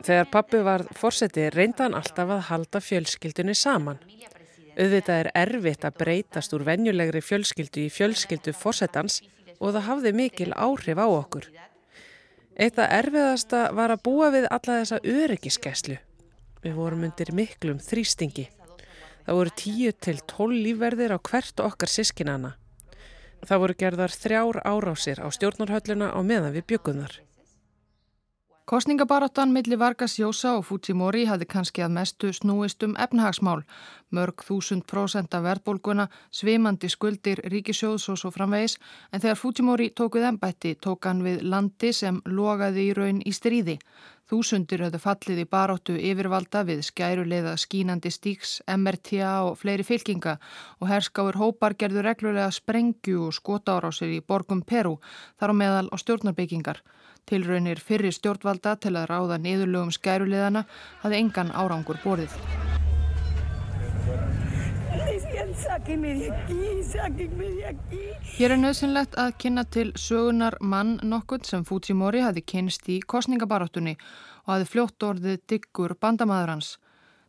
Þegar 0.06 0.30
pappi 0.32 0.60
var 0.64 0.86
fórseti 0.96 1.50
reyndan 1.52 1.96
alltaf 1.98 2.30
að 2.32 2.46
halda 2.48 2.80
fjölskyldunni 2.84 3.56
saman. 3.58 4.00
Auðvitað 4.80 5.18
er 5.26 5.30
erfitt 5.36 5.84
að 5.84 5.98
breytast 6.00 6.56
úr 6.56 6.64
venjulegri 6.68 7.22
fjölskyldu 7.26 7.84
í 7.84 7.92
fjölskyldu 7.92 8.54
fórsetans 8.56 9.20
og 9.60 9.74
það 9.76 9.88
hafði 9.90 10.14
mikil 10.16 10.52
áhrif 10.56 11.02
á 11.04 11.08
okkur. 11.08 11.50
Eitt 12.60 12.80
af 12.80 12.94
erfiðasta 12.96 13.66
var 13.76 13.92
að 13.92 14.06
búa 14.08 14.32
við 14.32 14.48
alla 14.48 14.80
þessa 14.80 15.02
öryggiskeslu. 15.04 16.00
Við 16.64 16.76
vorum 16.76 17.06
undir 17.08 17.32
miklum 17.36 17.80
þrýstingi. 17.80 18.50
Það 19.26 19.38
voru 19.38 19.56
tíu 19.62 19.94
til 19.96 20.18
tól 20.28 20.52
lífverðir 20.52 21.16
á 21.16 21.20
hvert 21.20 21.64
okkar 21.64 21.92
sískinana. 21.92 22.56
Það 23.48 23.64
voru 23.64 23.80
gerðar 23.80 24.12
þrjár 24.12 24.62
árásir 24.68 25.24
á 25.24 25.28
stjórnarhölluna 25.32 26.12
á 26.12 26.20
meðan 26.20 26.56
við 26.58 26.66
byggunar. 26.74 27.20
Kostningabaráttan 28.70 29.50
millir 29.50 29.80
Vargas 29.82 30.20
Jósa 30.20 30.52
og 30.60 30.66
Fujimori 30.68 31.24
hafði 31.26 31.48
kannski 31.50 31.82
að 31.82 31.96
mestu 31.96 32.30
snúist 32.30 32.84
um 32.86 32.92
efnahagsmál. 33.02 33.64
Mörg 34.14 34.44
þúsund 34.46 34.86
prósent 34.86 35.34
af 35.34 35.42
verðbólguna, 35.48 36.06
svimandi 36.30 36.92
skuldir 36.94 37.42
ríkisjóðs 37.50 38.06
og 38.14 38.20
svo 38.22 38.30
framvegis, 38.36 38.78
en 39.10 39.24
þegar 39.24 39.42
Fujimori 39.42 39.90
tók 39.90 40.20
við 40.20 40.28
ennbætti 40.30 40.76
tók 40.78 41.10
hann 41.10 41.26
við 41.26 41.42
landi 41.50 41.90
sem 41.98 42.22
logaði 42.26 42.86
í 42.92 42.94
raun 42.94 43.24
í 43.26 43.34
stríði. 43.34 43.80
Þúsundir 44.30 44.84
höfðu 44.86 45.00
fallið 45.02 45.40
í 45.42 45.46
baróttu 45.50 45.94
yfirvalda 45.98 46.62
við 46.68 46.84
skæruleiða 46.86 47.56
skínandi 47.58 48.12
stíks, 48.14 48.52
MRTA 48.70 49.32
og 49.48 49.58
fleiri 49.58 49.86
fylkinga 49.88 50.36
og 50.78 50.92
herskáur 50.92 51.40
hópar 51.42 51.74
gerðu 51.74 52.04
reglulega 52.06 52.52
sprengju 52.54 53.24
og 53.26 53.34
skotárásir 53.40 54.14
í 54.14 54.22
borgum 54.22 54.62
Peru, 54.62 55.00
þar 55.42 55.56
á 55.58 55.60
meðal 55.64 55.90
á 55.90 55.96
stjórnarbyggingar. 55.98 56.84
Tilraunir 57.26 57.82
fyrri 57.82 58.14
stjórnvalda 58.14 58.78
til 58.78 58.94
að 58.94 59.10
ráða 59.10 59.42
niðurlögum 59.42 59.96
skæruleðana 59.98 60.68
hafði 61.02 61.24
engan 61.24 61.50
árangur 61.50 61.98
borðið. 62.06 62.38
Hér 68.40 68.54
er 68.54 68.60
nöðsynlegt 68.62 69.18
að 69.20 69.34
kynna 69.44 69.64
til 69.68 69.90
sögunar 70.00 70.56
mann 70.64 70.94
nokkund 71.04 71.48
sem 71.50 71.66
Fujimori 71.68 72.22
hafi 72.24 72.44
kynst 72.48 72.88
í 72.88 73.00
kostningabaráttunni 73.14 73.98
og 74.46 74.54
hafi 74.54 74.70
fljótt 74.72 75.04
orðið 75.04 75.42
diggur 75.52 75.96
bandamaður 76.00 76.54
hans. 76.54 76.70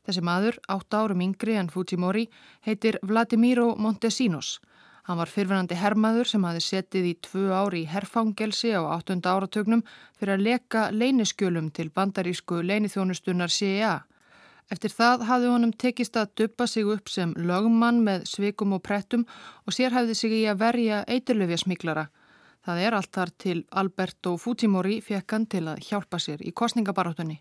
Þessi 0.07 0.23
maður, 0.23 0.61
átt 0.71 0.95
árum 0.95 1.25
yngri 1.27 1.57
en 1.59 1.73
Fujimori, 1.75 2.29
heitir 2.67 3.01
Vladimiro 3.03 3.75
Montesinos. 3.77 4.61
Hann 5.09 5.19
var 5.19 5.31
fyrfinandi 5.33 5.75
hermaður 5.81 6.31
sem 6.31 6.45
hafi 6.47 6.63
setið 6.63 7.09
í 7.11 7.15
tvö 7.27 7.49
ári 7.51 7.83
í 7.83 7.91
herfangelsi 7.91 8.71
á 8.79 8.87
8. 8.95 9.19
áratögnum 9.27 9.83
fyrir 10.21 10.37
að 10.37 10.47
leka 10.47 10.87
leyniskjölum 10.95 11.73
til 11.75 11.91
bandarísku 11.91 12.63
leyniþjónustunar 12.63 13.51
CIA. 13.51 13.95
Eftir 14.71 14.93
það 14.95 15.25
hafði 15.27 15.49
honum 15.51 15.73
tekist 15.75 16.17
að 16.17 16.31
duppa 16.39 16.67
sig 16.71 16.87
upp 16.87 17.11
sem 17.11 17.33
lögmann 17.35 18.05
með 18.07 18.27
svikum 18.31 18.77
og 18.77 18.85
prettum 18.87 19.25
og 19.67 19.75
sér 19.75 19.97
hefði 19.97 20.15
sig 20.15 20.35
í 20.37 20.43
að 20.47 20.61
verja 20.63 21.01
eiturlöfja 21.11 21.59
smiklara. 21.65 22.07
Það 22.63 22.83
er 22.87 22.95
allt 22.95 23.11
þar 23.17 23.33
til 23.43 23.57
Alberto 23.83 24.37
Fujimori 24.39 25.01
fekk 25.03 25.35
hann 25.35 25.47
til 25.51 25.65
að 25.73 25.83
hjálpa 25.89 26.21
sér 26.23 26.45
í 26.47 26.53
kostningabarátunni. 26.55 27.41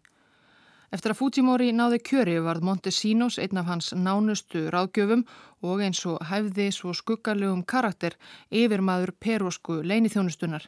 Eftir 0.90 1.14
að 1.14 1.20
Fujimori 1.20 1.70
náði 1.76 2.00
kjöri 2.02 2.40
varð 2.42 2.66
Montesinos 2.66 3.38
einn 3.38 3.62
af 3.62 3.68
hans 3.70 3.92
nánustu 3.94 4.66
ráðgjöfum 4.74 5.22
og 5.62 5.84
eins 5.86 6.02
og 6.10 6.24
hæfði 6.32 6.72
svo 6.74 6.96
skuggarlegum 6.98 7.62
karakter 7.62 8.18
yfir 8.50 8.82
maður 8.82 9.14
perosku 9.22 9.84
leinithjónustunar. 9.86 10.66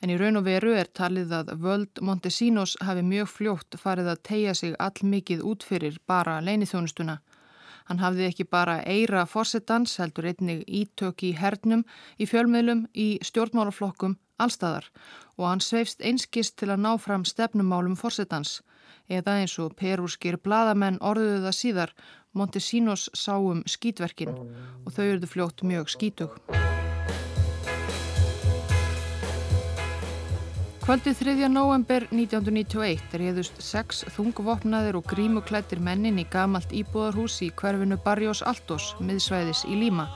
En 0.00 0.10
í 0.12 0.16
raun 0.16 0.40
og 0.40 0.46
veru 0.46 0.72
er 0.72 0.88
talið 0.96 1.34
að 1.36 1.50
völd 1.60 2.00
Montesinos 2.00 2.76
hafi 2.80 3.02
mjög 3.04 3.28
fljótt 3.28 3.76
farið 3.80 4.14
að 4.14 4.22
tegja 4.30 4.54
sig 4.54 4.76
all 4.78 5.04
mikið 5.04 5.42
út 5.44 5.66
fyrir 5.66 5.98
bara 6.08 6.40
leinithjónustuna. 6.40 7.18
Hann 7.90 8.00
hafði 8.00 8.28
ekki 8.30 8.46
bara 8.46 8.80
eira 8.86 9.26
fórsetans, 9.26 9.96
heldur 9.98 10.30
einnig 10.30 10.62
ítök 10.66 11.24
í 11.26 11.34
hernum, 11.36 11.84
í 12.16 12.28
fjölmiðlum, 12.30 12.86
í 12.94 13.18
stjórnmálaflokkum, 13.26 14.16
allstæðar 14.40 14.88
og 15.36 15.46
hann 15.48 15.62
sveifst 15.64 16.00
einskist 16.00 16.56
til 16.60 16.70
að 16.70 16.84
ná 16.86 16.92
fram 17.02 17.26
stefnumálum 17.28 17.98
fórsetans 18.00 18.60
eða 19.10 19.40
eins 19.42 19.58
og 19.62 19.76
perúskir 19.80 20.38
bladamenn 20.44 21.00
orðuðu 21.02 21.44
það 21.46 21.58
síðar 21.60 21.94
Montesinos 22.32 23.08
sáum 23.16 23.64
skítverkin 23.66 24.36
og 24.36 24.92
þau 24.94 25.06
eruðu 25.08 25.32
fljótt 25.34 25.66
mjög 25.66 25.90
skítug. 25.96 26.38
Kvöldið 30.80 31.18
3. 31.20 31.48
november 31.52 32.06
1991 32.08 33.12
reyðust 33.20 33.58
sex 33.60 33.98
þungvopnaðir 34.14 34.96
og 34.96 35.04
grímuklættir 35.10 35.82
mennin 35.84 36.22
í 36.22 36.24
gamalt 36.32 36.72
íbúðarhús 36.72 37.36
í 37.44 37.50
hverfinu 37.60 37.98
Barrios 38.00 38.40
Altos, 38.40 38.94
miðsvæðis 39.04 39.66
í 39.68 39.76
Líma. 39.76 40.08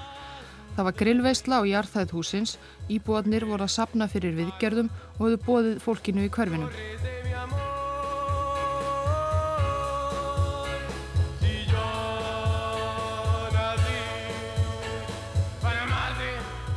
Það 0.74 0.88
var 0.88 0.96
grillveistla 1.02 1.60
á 1.60 1.68
jarþæð 1.68 2.16
húsins, 2.16 2.56
íbúðarnir 2.88 3.44
voru 3.44 3.68
að 3.68 3.74
sapna 3.76 4.08
fyrir 4.08 4.38
viðgerðum 4.40 4.88
og 5.18 5.26
höfðu 5.26 5.42
bóðið 5.44 5.84
fólkinu 5.84 6.24
í 6.24 6.32
hverfinu. 6.32 6.72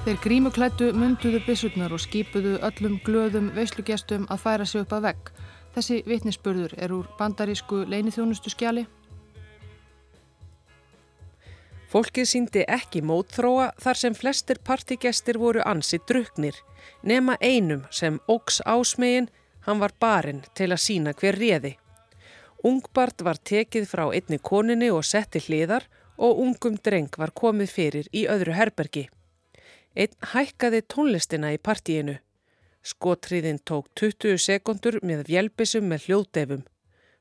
Þeir 0.07 0.19
grímuklættu 0.23 0.85
munduðu 0.95 1.41
bissurnar 1.43 1.91
og 1.91 1.99
skipuðu 1.99 2.53
öllum 2.63 2.93
glöðum 3.03 3.49
veislugestum 3.51 4.23
að 4.31 4.39
færa 4.39 4.65
sig 4.65 4.85
upp 4.85 4.93
að 4.95 5.01
vegg. 5.09 5.31
Þessi 5.75 5.97
vitnisspörður 6.07 6.75
er 6.79 6.93
úr 6.95 7.09
bandarísku 7.17 7.81
leinithjónustu 7.91 8.53
skjali. 8.53 8.85
Fólkið 11.91 12.29
síndi 12.31 12.63
ekki 12.71 13.01
mótþróa 13.03 13.73
þar 13.83 13.99
sem 13.99 14.15
flestir 14.15 14.61
partigestir 14.63 15.41
voru 15.43 15.65
ansi 15.67 15.99
druknir. 16.07 16.55
Nema 17.03 17.35
einum 17.43 17.83
sem 17.91 18.21
ógs 18.31 18.61
ásmegin, 18.63 19.27
Hann 19.67 19.83
var 19.83 19.91
barinn 19.99 20.39
til 20.55 20.69
að 20.71 20.79
sína 20.85 21.11
hver 21.11 21.35
réði. 21.35 21.73
Ungbart 22.63 23.27
var 23.27 23.43
tekið 23.43 23.89
frá 23.91 24.05
einni 24.07 24.39
koninni 24.39 24.87
og 24.87 25.03
setti 25.03 25.43
hliðar 25.43 25.89
og 26.15 26.39
ungum 26.47 26.79
dreng 26.79 27.11
var 27.19 27.35
komið 27.35 27.75
fyrir 27.75 28.11
í 28.15 28.23
öðru 28.31 28.55
herbergi. 28.55 29.09
Einn 29.97 30.13
hækkaði 30.29 30.83
tónlistina 30.93 31.49
í 31.55 31.57
partíinu. 31.57 32.19
Skotriðin 32.85 33.57
tók 33.65 33.87
20 33.97 34.37
sekundur 34.37 34.99
með 35.01 35.23
vjelbisum 35.31 35.87
með 35.89 36.03
hljóðdefum. 36.05 36.61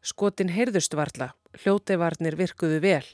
Skotin 0.05 0.53
heyrðust 0.53 0.93
varla, 0.95 1.31
hljóðdevarnir 1.57 2.37
virkuðu 2.37 2.83
vel. 2.85 3.07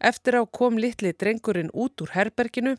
Eftir 0.00 0.40
á 0.40 0.42
kom 0.48 0.80
litli 0.80 1.12
drengurinn 1.12 1.68
út 1.76 2.00
úr 2.00 2.14
herberginu. 2.16 2.78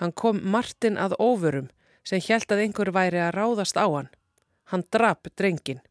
Hann 0.00 0.16
kom 0.16 0.40
Martin 0.40 0.96
að 0.96 1.18
óvörum 1.20 1.68
sem 2.08 2.24
hjælt 2.24 2.48
að 2.48 2.64
einhver 2.64 2.90
væri 2.96 3.20
að 3.20 3.34
ráðast 3.36 3.76
á 3.76 3.84
hann. 3.84 4.08
Hann 4.72 4.86
drap 4.88 5.28
drengin. 5.36 5.84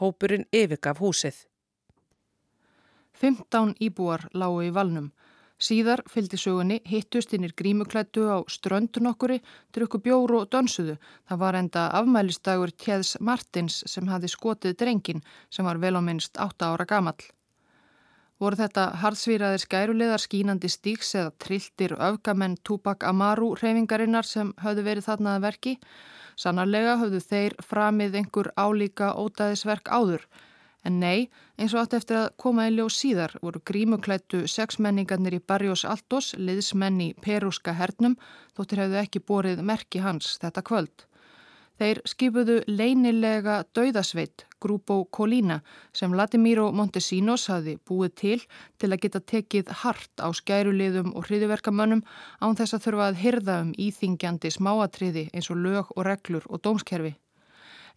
Hópurinn 0.00 0.48
yfirgaf 0.48 1.04
húsið. 1.04 1.44
15 3.20 3.76
íbúar 3.84 4.30
lágu 4.32 4.64
í 4.64 4.72
valnum. 4.72 5.12
Síðar 5.62 6.00
fylgdi 6.10 6.38
sögunni 6.42 6.80
hittust 6.90 7.34
innir 7.36 7.52
grímuklættu 7.54 8.24
á 8.26 8.42
ströndun 8.50 9.10
okkuri, 9.12 9.36
drukku 9.70 10.00
bjóru 10.02 10.40
og 10.40 10.48
dönsuðu. 10.50 10.96
Það 11.30 11.42
var 11.44 11.58
enda 11.60 11.84
afmælistagur 12.00 12.72
Tjeðs 12.74 13.14
Martins 13.20 13.76
sem 13.86 14.10
hafi 14.10 14.30
skotið 14.32 14.74
drengin 14.80 15.22
sem 15.54 15.68
var 15.68 15.78
vel 15.78 15.94
á 15.94 16.02
minnst 16.02 16.34
8 16.34 16.66
ára 16.72 16.88
gamall. 16.88 17.22
Voru 18.42 18.58
þetta 18.58 18.88
hardsvíraðir 18.98 19.62
skæruleðar 19.62 20.22
skínandi 20.24 20.66
stíks 20.72 21.14
eða 21.14 21.30
trilltir 21.44 21.92
öfgamenn 21.94 22.56
Tupac 22.66 23.04
Amaru 23.06 23.52
reyfingarinnar 23.60 24.26
sem 24.26 24.50
höfðu 24.64 24.82
verið 24.88 25.06
þarnaða 25.06 25.44
verki? 25.44 25.76
Sannarlega 26.34 26.96
höfðu 26.98 27.20
þeir 27.22 27.54
framið 27.62 28.18
einhver 28.18 28.50
álíka 28.58 29.12
ótaðisverk 29.14 29.92
áður. 29.94 30.26
En 30.82 30.98
nei, 30.98 31.28
eins 31.58 31.74
og 31.76 31.84
átt 31.84 31.94
eftir 32.00 32.18
að 32.18 32.32
koma 32.42 32.66
í 32.66 32.72
ljós 32.74 32.96
síðar 32.98 33.36
voru 33.42 33.60
grímuklættu 33.70 34.42
sexmenningarnir 34.50 35.36
í 35.38 35.44
Barrios 35.46 35.84
Altos, 35.86 36.32
liðsmenn 36.34 36.98
í 37.04 37.08
perúska 37.22 37.76
hernum, 37.78 38.16
þóttir 38.58 38.82
hefðu 38.82 39.00
ekki 39.04 39.22
borið 39.22 39.62
merki 39.62 40.02
hans 40.02 40.36
þetta 40.42 40.64
kvöld. 40.66 41.06
Þeir 41.80 41.98
skipuðu 42.06 42.56
leynilega 42.68 43.62
dauðasveit, 43.74 44.44
Grupo 44.62 45.00
Colina, 45.10 45.62
sem 45.96 46.12
Latimiro 46.14 46.68
Montesinos 46.70 47.48
hafi 47.50 47.78
búið 47.88 48.12
til 48.20 48.36
til 48.78 48.90
að 48.92 49.00
geta 49.06 49.22
tekið 49.32 49.72
hart 49.82 50.22
á 50.22 50.28
skæruliðum 50.30 51.14
og 51.16 51.26
hriðiverkamönnum 51.26 52.04
án 52.42 52.58
þess 52.58 52.76
að 52.76 52.84
þurfa 52.86 53.08
að 53.08 53.20
hyrða 53.24 53.58
um 53.64 53.74
íþingjandi 53.86 54.52
smáatriði 54.54 55.28
eins 55.32 55.50
og 55.50 55.62
lög 55.64 55.90
og 55.96 56.06
reglur 56.06 56.46
og 56.50 56.62
dómskerfi. 56.62 57.16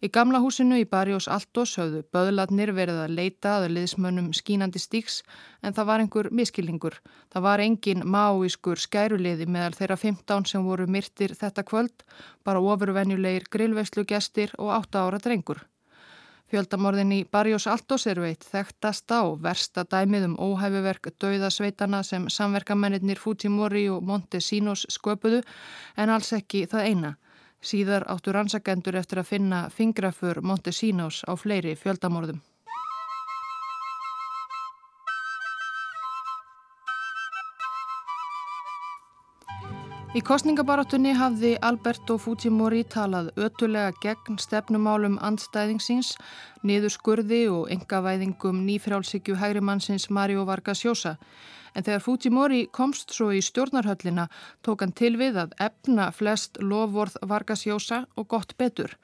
Í 0.04 0.10
gamla 0.12 0.42
húsinu 0.44 0.76
í 0.76 0.84
Barjós 0.84 1.24
Altos 1.32 1.70
höfðu 1.80 2.02
böðlatnir 2.12 2.72
verið 2.76 2.98
að 3.04 3.14
leita 3.16 3.54
að 3.58 3.70
liðsmönnum 3.76 4.32
skínandi 4.36 4.82
stíks 4.82 5.22
en 5.64 5.72
það 5.76 5.88
var 5.90 6.02
einhver 6.04 6.28
miskilningur. 6.36 6.98
Það 7.32 7.46
var 7.46 7.62
engin 7.64 8.04
máískur 8.04 8.82
skæruliði 8.82 9.46
meðal 9.48 9.72
þeirra 9.78 9.96
15 10.02 10.50
sem 10.52 10.66
voru 10.68 10.84
myrtir 10.86 11.32
þetta 11.38 11.64
kvöld, 11.64 12.04
bara 12.44 12.60
ofurvenjulegir 12.60 13.48
grillveislu 13.48 14.04
gestir 14.04 14.52
og 14.58 14.74
8 14.76 15.06
ára 15.06 15.22
drengur. 15.22 15.64
Fjöldamorðin 16.46 17.10
í 17.10 17.24
Barjós 17.26 17.64
eitt 17.66 18.44
þekktasta 18.46 19.24
og 19.26 19.40
versta 19.42 19.82
dæmið 19.82 20.28
um 20.28 20.36
óhæfuverk 20.38 21.08
dauðasveitana 21.18 22.04
sem 22.06 22.28
samverkamennir 22.30 23.18
Fujimori 23.18 23.88
og 23.90 24.04
Montesinos 24.04 24.84
sköpuðu 24.92 25.40
en 25.96 26.10
alls 26.10 26.32
ekki 26.36 26.66
það 26.70 26.90
eina. 26.90 27.16
Síðar 27.66 28.04
áttu 28.12 28.30
rannsakendur 28.34 28.94
eftir 29.00 29.18
að 29.18 29.30
finna 29.32 29.64
fingrafur 29.74 30.38
Montesinos 30.42 31.24
á 31.26 31.34
fleiri 31.34 31.74
fjöldamorðum. 31.74 32.38
Í 40.16 40.22
kostningabarátunni 40.24 41.10
hafði 41.12 41.50
Alberto 41.68 42.14
Fujimori 42.16 42.86
talað 42.88 43.26
ötulega 43.36 43.90
gegn 44.00 44.38
stefnumálum 44.40 45.18
andstæðingsins, 45.20 46.14
niður 46.64 46.94
skurði 46.94 47.42
og 47.52 47.66
engavæðingum 47.74 48.62
nýfrálsíkju 48.64 49.36
hægrimannsins 49.36 50.08
Mario 50.08 50.46
Vargas 50.48 50.86
Llosa. 50.86 51.18
En 51.76 51.84
þegar 51.84 52.00
Fujimori 52.00 52.60
komst 52.72 53.12
svo 53.12 53.28
í 53.36 53.42
stjórnarhöllina 53.44 54.30
tók 54.64 54.80
hann 54.80 54.94
til 54.96 55.12
við 55.20 55.36
að 55.42 55.52
efna 55.60 56.06
flest 56.18 56.56
lofvorð 56.62 57.18
Vargas 57.28 57.66
Llosa 57.68 58.06
og 58.16 58.28
gott 58.32 58.54
betur. 58.56 58.94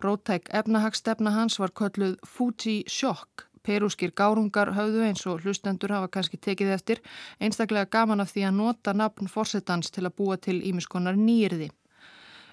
Rótæk 0.00 0.48
efnahagstefna 0.60 1.34
hans 1.36 1.58
var 1.60 1.74
kölluð 1.76 2.16
Fuji 2.24 2.84
Shock. 2.88 3.44
Perúskir 3.66 4.14
gárungar 4.16 4.70
höfðu 4.72 5.02
eins 5.04 5.26
og 5.28 5.42
hlustendur 5.44 5.92
hafa 5.92 6.08
kannski 6.14 6.38
tekið 6.40 6.70
eftir 6.78 7.02
einstaklega 7.44 7.90
gaman 7.92 8.24
af 8.24 8.32
því 8.32 8.46
að 8.48 8.56
nota 8.62 8.94
nafn 8.96 9.28
fórsetans 9.28 9.92
til 9.92 10.06
að 10.08 10.16
búa 10.22 10.38
til 10.40 10.62
ímiskonar 10.64 11.18
nýjirði. 11.18 11.68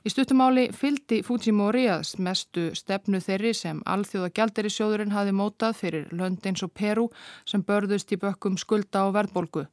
Í 0.05 0.11
stuttumáli 0.13 0.67
fyldi 0.69 1.23
Fujimori 1.25 1.87
að 1.89 2.11
mestu 2.21 2.67
stefnu 2.77 3.17
þeirri 3.25 3.55
sem 3.57 3.79
alþjóða 3.89 4.27
gældir 4.37 4.67
í 4.69 4.71
sjóðurinn 4.75 5.15
hafi 5.15 5.33
mótað 5.33 5.79
fyrir 5.79 6.11
lönd 6.13 6.45
eins 6.45 6.61
og 6.61 6.75
Peru 6.77 7.07
sem 7.49 7.63
börðust 7.65 8.13
í 8.13 8.19
bökkum 8.21 8.59
skulda 8.61 9.07
og 9.07 9.15
verðbolgu. 9.15 9.63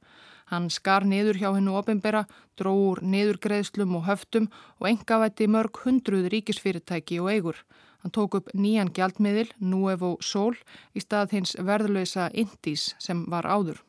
Hann 0.48 0.70
skar 0.72 1.04
niður 1.04 1.36
hjá 1.36 1.50
hennu 1.50 1.76
opimbera, 1.76 2.24
dróur 2.56 3.02
niðurgreðslum 3.04 3.92
og 4.00 4.08
höftum 4.08 4.48
og 4.80 4.88
engavætti 4.94 5.50
mörg 5.52 5.84
hundruð 5.84 6.32
ríkisfyrirtæki 6.32 7.20
og 7.20 7.28
eigur. 7.34 7.60
Hann 8.00 8.16
tók 8.16 8.40
upp 8.40 8.48
nýjan 8.56 8.94
gjaldmiðil, 8.96 9.50
Nuevo 9.60 10.16
Sol, 10.24 10.56
í 10.96 11.04
stað 11.04 11.36
hins 11.36 11.58
verðlösa 11.60 12.30
Indís 12.32 12.94
sem 12.96 13.26
var 13.28 13.44
áður. 13.44 13.84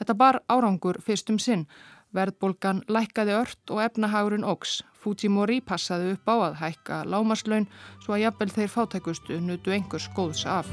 Þetta 0.00 0.14
bar 0.16 0.40
árangur 0.48 0.96
fyrstum 1.04 1.36
sinn. 1.42 1.66
Verðbolgan 2.16 2.82
lækkaði 2.88 3.34
ört 3.36 3.72
og 3.72 3.82
efnahagurinn 3.84 4.46
ógs. 4.48 4.78
Fujimori 4.98 5.58
passaði 5.60 6.14
upp 6.14 6.30
á 6.32 6.36
að 6.48 6.56
hækka 6.62 7.02
lámaslaun 7.04 7.68
svo 8.04 8.16
að 8.16 8.22
jafnvel 8.24 8.54
þeir 8.54 8.72
fátækustu 8.72 9.40
nutu 9.44 9.74
einhvers 9.76 10.08
góðs 10.16 10.46
af. 10.48 10.70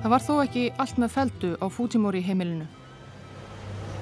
Það 0.00 0.12
var 0.14 0.22
þó 0.24 0.34
ekki 0.44 0.68
allt 0.80 1.00
með 1.00 1.16
feldu 1.16 1.54
á 1.60 1.66
Fujimori 1.68 2.22
heimilinu. 2.24 2.68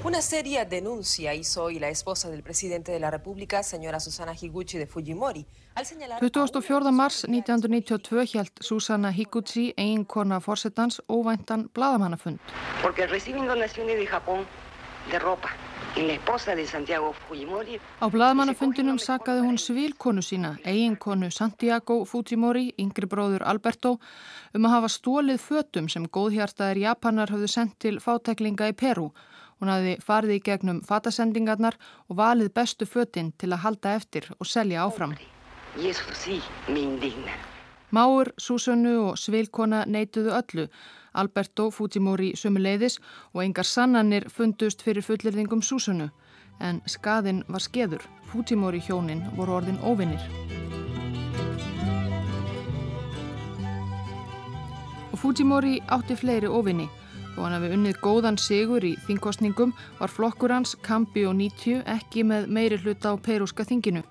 Una 0.05 0.23
seria 0.23 0.65
denuncia 0.65 1.35
hizo 1.35 1.65
hoy 1.65 1.81
la 1.81 1.89
esposa 1.89 2.31
del 2.31 2.45
presidente 2.45 2.93
de 2.93 3.01
la 3.01 3.11
República, 3.11 3.65
señora 3.65 3.99
Susana 3.99 4.33
Higuchi 4.33 4.79
de 4.79 4.87
Fujimori, 4.87 5.45
24. 6.21 6.93
mars 6.93 7.27
1992 7.29 8.33
hjælt 8.33 8.53
Susana 8.61 9.11
Higuchi, 9.11 9.75
eiginkona 9.77 10.41
fórsetans, 10.41 11.03
óvæntan 11.09 11.71
bladamannafund. 11.75 12.39
Porque 12.83 13.07
recibe 13.07 13.39
donaciones 13.45 13.97
de 13.99 14.07
Japón 14.07 14.47
de 15.11 15.19
ropa. 15.19 15.49
Á 18.01 18.07
bladamannafundinum 18.09 18.99
sakaði 19.03 19.41
hún 19.43 19.59
svilkonu 19.59 20.23
sína, 20.23 20.59
eiginkonu 20.65 21.31
Santiago 21.31 22.05
Fujimori, 22.05 22.75
yngri 22.79 23.07
bróður 23.11 23.43
Alberto, 23.43 23.99
um 24.55 24.69
að 24.69 24.75
hafa 24.77 24.91
stólið 24.95 25.41
fötum 25.43 25.89
sem 25.89 26.07
góðhjartaðir 26.07 26.85
Japanar 26.85 27.33
hafðu 27.35 27.49
sendt 27.51 27.75
til 27.83 27.99
fátæklinga 28.05 28.69
í 28.71 28.77
Peru 28.79 29.11
Hún 29.59 29.73
hafi 29.73 29.97
farið 30.05 30.37
í 30.37 30.43
gegnum 30.47 30.83
fatasendingarnar 30.87 31.77
og 32.09 32.21
valið 32.21 32.53
bestu 32.55 32.87
fötinn 32.87 33.33
til 33.39 33.51
að 33.53 33.63
halda 33.65 33.95
eftir 33.99 34.29
og 34.39 34.47
selja 34.47 34.85
áfram. 34.87 35.15
Máur, 37.91 38.33
Súsönnu 38.37 38.95
og 39.09 39.19
Svilkona 39.19 39.85
neituðu 39.87 40.35
öllu. 40.37 40.69
Alberto 41.15 41.71
Fujimori 41.71 42.35
sömuleiðis 42.37 42.99
og 43.33 43.43
engar 43.43 43.65
sannanir 43.65 44.29
fundust 44.29 44.83
fyrir 44.85 45.03
fullirðingum 45.03 45.63
Súsönnu. 45.65 46.11
En 46.61 46.83
skaðin 46.87 47.43
var 47.49 47.65
skeður. 47.65 48.05
Fujimori 48.29 48.83
hjónin 48.85 49.25
voru 49.37 49.59
orðin 49.59 49.81
óvinnir. 49.83 50.23
Fujimori 55.19 55.81
átti 55.89 56.15
fleiri 56.15 56.47
óvinni. 56.47 56.87
Þó 57.39 57.45
hann 57.45 57.55
hafi 57.55 57.69
unnið 57.71 57.99
góðan 58.03 58.37
sigur 58.43 58.83
í 58.83 58.97
þingkostningum 59.07 59.71
var 60.01 60.11
flokkur 60.11 60.51
hans, 60.51 60.73
Kambi 60.83 61.23
og 61.29 61.37
90, 61.39 61.85
ekki 61.87 62.25
með 62.27 62.49
meiri 62.51 62.79
hluta 62.83 63.13
á 63.13 63.23
perúska 63.23 63.63
þinginu. 63.69 64.03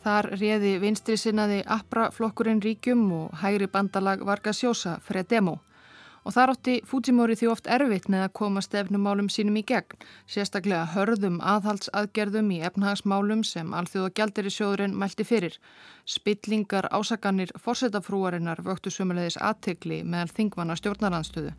Þar 0.00 0.30
réði 0.40 0.70
vinstri 0.80 1.18
sinnaði 1.20 1.58
Appra 1.76 2.06
flokkurinn 2.16 2.64
ríkjum 2.64 3.02
og 3.12 3.36
hægri 3.42 3.68
bandalag 3.68 4.24
Vargas 4.24 4.62
Sjósa, 4.62 4.96
Fredemo. 5.04 5.58
Og 6.24 6.32
þar 6.32 6.54
átti 6.54 6.78
Fujimori 6.88 7.36
því 7.36 7.52
oft 7.52 7.68
erfitt 7.68 8.08
með 8.08 8.24
að 8.30 8.34
koma 8.40 8.64
stefnumálum 8.64 9.28
sínum 9.28 9.60
í 9.60 9.66
gegn, 9.68 10.00
sérstaklega 10.24 10.88
hörðum 10.96 11.42
aðhaldsaðgerðum 11.44 12.50
í 12.56 12.62
efnahagsmálum 12.64 13.44
sem 13.44 13.76
alþjóða 13.76 14.16
gjaldir 14.16 14.48
í 14.48 14.56
sjóðurinn 14.56 14.96
mælti 14.96 15.28
fyrir. 15.28 15.60
Spillingar 16.08 16.88
ásaganir 16.88 17.52
fórsetafrúarinnar 17.60 18.64
vöktu 18.64 18.88
sömulegis 18.88 19.36
aðtegli 19.36 20.06
meðal 20.08 20.32
þingvanna 20.32 20.80
stjórnaranstöðu. 20.80 21.52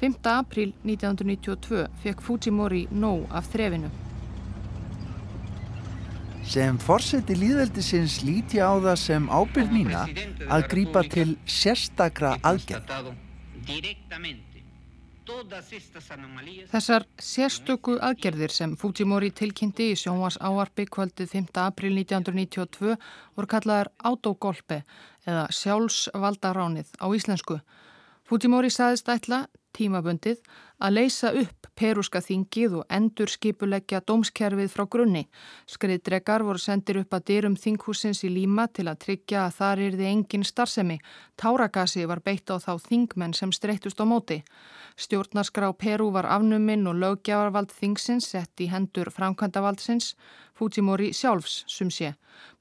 5. 0.00 0.18
apríl 0.30 0.72
1992 0.86 1.86
fekk 2.02 2.20
Fujimori 2.22 2.84
nóg 2.90 3.26
af 3.34 3.48
þrefinu. 3.50 3.90
Sem 6.48 6.78
forseti 6.80 7.34
líðveldisins 7.36 8.20
líti 8.24 8.62
á 8.62 8.72
það 8.78 8.94
sem 9.02 9.26
ábyrð 9.26 9.72
mína 9.74 10.04
að 10.48 10.68
grýpa 10.70 11.02
til 11.10 11.34
sérstakra 11.44 12.36
aðgerð. 12.46 12.86
Þessar 16.70 17.04
sérstöku 17.20 17.98
aðgerðir 18.00 18.54
sem 18.54 18.78
Fujimori 18.80 19.28
tilkynnti 19.34 19.90
í 19.92 19.98
sjónvars 19.98 20.38
áarpi 20.40 20.86
kvöldið 20.88 21.34
5. 21.34 21.50
april 21.66 21.92
1992 21.98 22.94
voru 23.36 23.50
kallaðar 23.50 23.90
autogolpe 23.98 24.84
eða 25.26 25.44
sjálfsvaldaránið 25.52 26.94
á 26.96 27.06
íslensku. 27.12 27.58
Fujimori 28.24 28.72
saðist 28.72 29.10
ætla 29.12 29.48
tímabundið 29.78 30.42
að 30.78 30.94
leysa 30.94 31.32
upp 31.34 31.68
peruska 31.78 32.20
þingið 32.22 32.74
og 32.80 32.94
endur 32.98 33.30
skipuleggja 33.30 34.00
dómskerfið 34.06 34.70
frá 34.72 34.84
grunni. 34.90 35.24
Skriðdregar 35.70 36.42
voru 36.46 36.62
sendir 36.62 36.98
upp 37.02 37.14
að 37.14 37.26
dyrum 37.30 37.56
þinghúsins 37.58 38.24
í 38.26 38.30
Líma 38.34 38.66
til 38.74 38.88
að 38.90 39.00
tryggja 39.04 39.44
að 39.44 39.56
þar 39.58 39.82
er 39.86 39.98
þið 40.00 40.10
engin 40.10 40.46
starfsemi. 40.46 40.98
Táragasi 41.38 42.06
var 42.10 42.22
beitt 42.24 42.50
á 42.50 42.58
þá 42.58 42.72
þingmenn 42.88 43.36
sem 43.38 43.54
streytust 43.54 44.02
á 44.02 44.06
móti. 44.06 44.40
Stjórnarskrá 44.98 45.70
Peru 45.78 46.10
var 46.14 46.26
afnuminn 46.26 46.86
og 46.90 46.98
löggjafarvald 46.98 47.70
þingsins 47.74 48.32
sett 48.34 48.60
í 48.60 48.70
hendur 48.72 49.12
framkvæmdavaldsins, 49.14 50.14
Fujimori 50.58 51.12
sjálfs 51.14 51.62
sum 51.70 51.90
sé. 51.94 52.16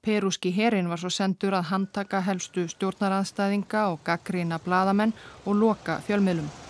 Perúski 0.05 0.51
herin 0.53 0.89
var 0.91 1.01
svo 1.01 1.09
sendur 1.09 1.57
að 1.57 1.71
handtaka 1.71 2.21
helstu 2.21 2.67
stjórnaraðstæðinga 2.69 3.87
og 3.95 4.05
gaggrína 4.05 4.61
bladamenn 4.61 5.17
og 5.45 5.57
loka 5.57 5.97
fjölmiðlum. 6.05 6.66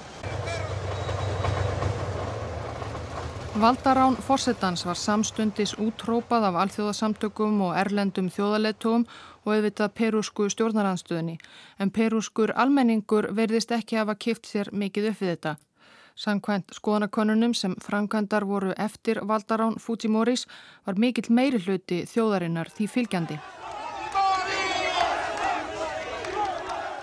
Valdarán 3.58 4.16
Fossettans 4.16 4.84
var 4.86 4.96
samstundis 4.96 5.72
útrópað 5.82 6.44
af 6.46 6.58
alþjóðasamtökum 6.62 7.56
og 7.66 7.78
erlendum 7.80 8.28
þjóðalettugum 8.30 9.06
og 9.10 9.50
auðvitað 9.50 9.96
perúsku 9.98 10.46
stjórnaranstöðinni 10.54 11.40
en 11.82 11.92
perúskur 11.96 12.54
almenningur 12.54 13.32
verðist 13.40 13.74
ekki 13.74 13.98
hafa 13.98 14.14
kipt 14.14 14.46
sér 14.46 14.70
mikið 14.70 15.10
upp 15.10 15.24
við 15.24 15.32
þetta. 15.32 15.56
Sankvænt 16.14 16.78
skoðanakonunum 16.78 17.58
sem 17.58 17.74
framkvæmdar 17.82 18.46
voru 18.46 18.78
eftir 18.78 19.24
Valdarán 19.26 19.82
Fujimoris 19.82 20.46
var 20.86 21.02
mikill 21.02 21.34
meiri 21.34 21.58
hluti 21.58 22.04
þjóðarinnar 22.14 22.70
því 22.70 22.92
fylgjandi. 22.94 23.42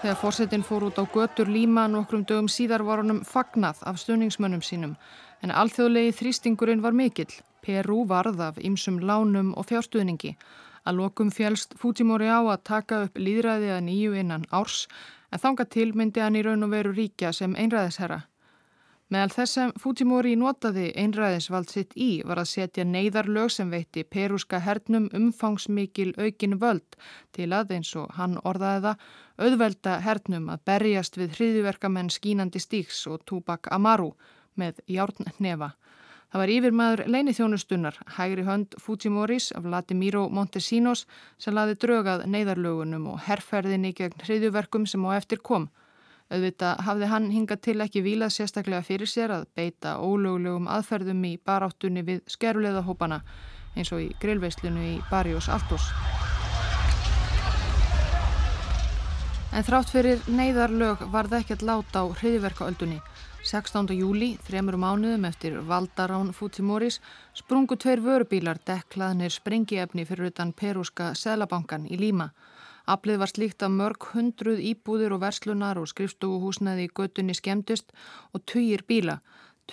Þegar 0.04 0.18
fórsetin 0.22 0.62
fór 0.62 0.90
út 0.92 0.98
á 1.00 1.04
götur 1.08 1.50
Líma 1.50 1.88
nokkrum 1.88 2.26
dögum 2.28 2.46
síðar 2.46 2.86
var 2.86 3.02
honum 3.02 3.24
fagnað 3.26 3.82
af 3.82 3.98
stöningsmönnum 3.98 4.62
sínum 4.62 4.98
en 5.44 5.52
alþjóðlegi 5.52 6.14
þrýstingurinn 6.18 6.82
var 6.84 6.96
mikill. 6.96 7.32
Peru 7.64 8.04
varð 8.08 8.40
af 8.40 8.60
ýmsum 8.60 9.00
lánum 9.04 9.52
og 9.60 9.68
fjárstuðningi. 9.68 10.34
Að 10.84 11.00
lokum 11.00 11.30
fjælst 11.32 11.76
Fujimori 11.80 12.28
á 12.28 12.40
að 12.44 12.64
taka 12.64 13.02
upp 13.06 13.18
líðræði 13.20 13.72
að 13.72 13.84
nýju 13.88 14.16
innan 14.20 14.44
árs 14.52 14.86
en 15.32 15.40
þanga 15.40 15.64
til 15.72 15.90
myndi 15.96 16.20
hann 16.20 16.36
í 16.36 16.44
raun 16.44 16.66
og 16.66 16.72
veru 16.72 16.92
ríkja 16.92 17.32
sem 17.32 17.56
einræðisherra. 17.56 18.24
Meðal 19.12 19.32
þess 19.34 19.56
sem 19.56 19.72
Fujimori 19.80 20.32
notaði 20.40 20.86
einræðisvald 21.00 21.72
sitt 21.72 21.92
í 21.96 22.22
var 22.24 22.40
að 22.40 22.50
setja 22.52 22.84
neyðarlög 22.88 23.52
sem 23.52 23.72
veitti 23.72 24.04
perúska 24.04 24.60
hernum 24.64 25.10
umfangsmikil 25.12 26.14
aukin 26.16 26.56
völd 26.60 26.96
til 27.36 27.50
að 27.52 27.76
eins 27.76 27.92
og 28.00 28.16
hann 28.16 28.38
orðaði 28.48 28.86
það 28.86 29.04
auðvelda 29.44 29.98
hernum 30.06 30.48
að 30.54 30.64
berjast 30.70 31.20
við 31.20 31.36
hriðiverkamenn 31.36 32.12
skínandi 32.16 32.64
stíks 32.64 33.04
og 33.12 33.24
Tupac 33.28 33.68
Amaru 33.76 34.14
með 34.60 34.80
járn 34.90 35.30
nefa. 35.38 35.74
Það 36.34 36.40
var 36.42 36.50
yfir 36.50 36.74
maður 36.74 37.00
leini 37.14 37.32
þjónustunnar, 37.36 37.98
hægri 38.16 38.42
hönd 38.42 38.72
Fujimoris 38.82 39.52
af 39.54 39.68
Latimiro 39.70 40.24
Montesinos 40.34 41.04
sem 41.38 41.54
laði 41.54 41.76
drögað 41.78 42.24
neyðarlögunum 42.26 43.06
og 43.12 43.20
herrferðinni 43.28 43.92
gegn 43.94 44.18
hriðiverkum 44.24 44.86
sem 44.90 45.04
á 45.06 45.14
eftir 45.14 45.38
kom. 45.38 45.68
Auðvitað 46.32 46.80
hafði 46.88 47.10
hann 47.12 47.30
hingað 47.30 47.60
til 47.68 47.76
ekki 47.84 48.02
vilað 48.02 48.34
sérstaklega 48.34 48.82
fyrir 48.82 49.10
sér 49.10 49.30
að 49.36 49.44
beita 49.54 49.98
ólögulegum 50.02 50.66
aðferðum 50.66 51.22
í 51.28 51.36
baráttunni 51.38 52.02
við 52.02 52.24
skeruleiðahópana 52.34 53.20
eins 53.76 53.92
og 53.94 54.02
í 54.02 54.08
grillveislinu 54.22 54.82
í 54.88 54.94
Barrios 55.10 55.46
Altos. 55.52 55.86
En 59.54 59.62
þrátt 59.62 59.92
fyrir 59.94 60.22
neyðarlög 60.26 61.04
var 61.12 61.28
það 61.30 61.44
ekkert 61.44 61.62
láta 61.62 62.02
á 62.02 62.04
hriðiverkaöldunni. 62.10 62.98
16. 63.44 63.90
júli, 63.92 64.38
þremur 64.40 64.78
mánuðum 64.80 65.26
eftir 65.28 65.58
Valdarán 65.68 66.30
Fujimoris, 66.32 66.96
sprungu 67.36 67.76
tveir 67.76 68.00
vörubílar 68.00 68.56
dekklaðnir 68.64 69.34
sprengiefni 69.34 70.06
fyrir 70.08 70.30
utan 70.30 70.54
perúska 70.56 71.10
Selabankan 71.12 71.84
í 71.84 71.98
Líma. 72.00 72.30
Aflið 72.88 73.20
var 73.20 73.32
slíkt 73.34 73.66
að 73.66 73.76
mörg 73.76 74.06
hundruð 74.14 74.62
íbúðir 74.64 75.12
og 75.12 75.20
verslunar 75.26 75.76
og 75.76 75.90
skrifstofuhúsnaði 75.92 76.88
í 76.88 76.92
göttunni 76.96 77.36
skemmtist 77.36 77.92
og 78.32 78.46
tugir 78.48 78.86
bíla. 78.88 79.18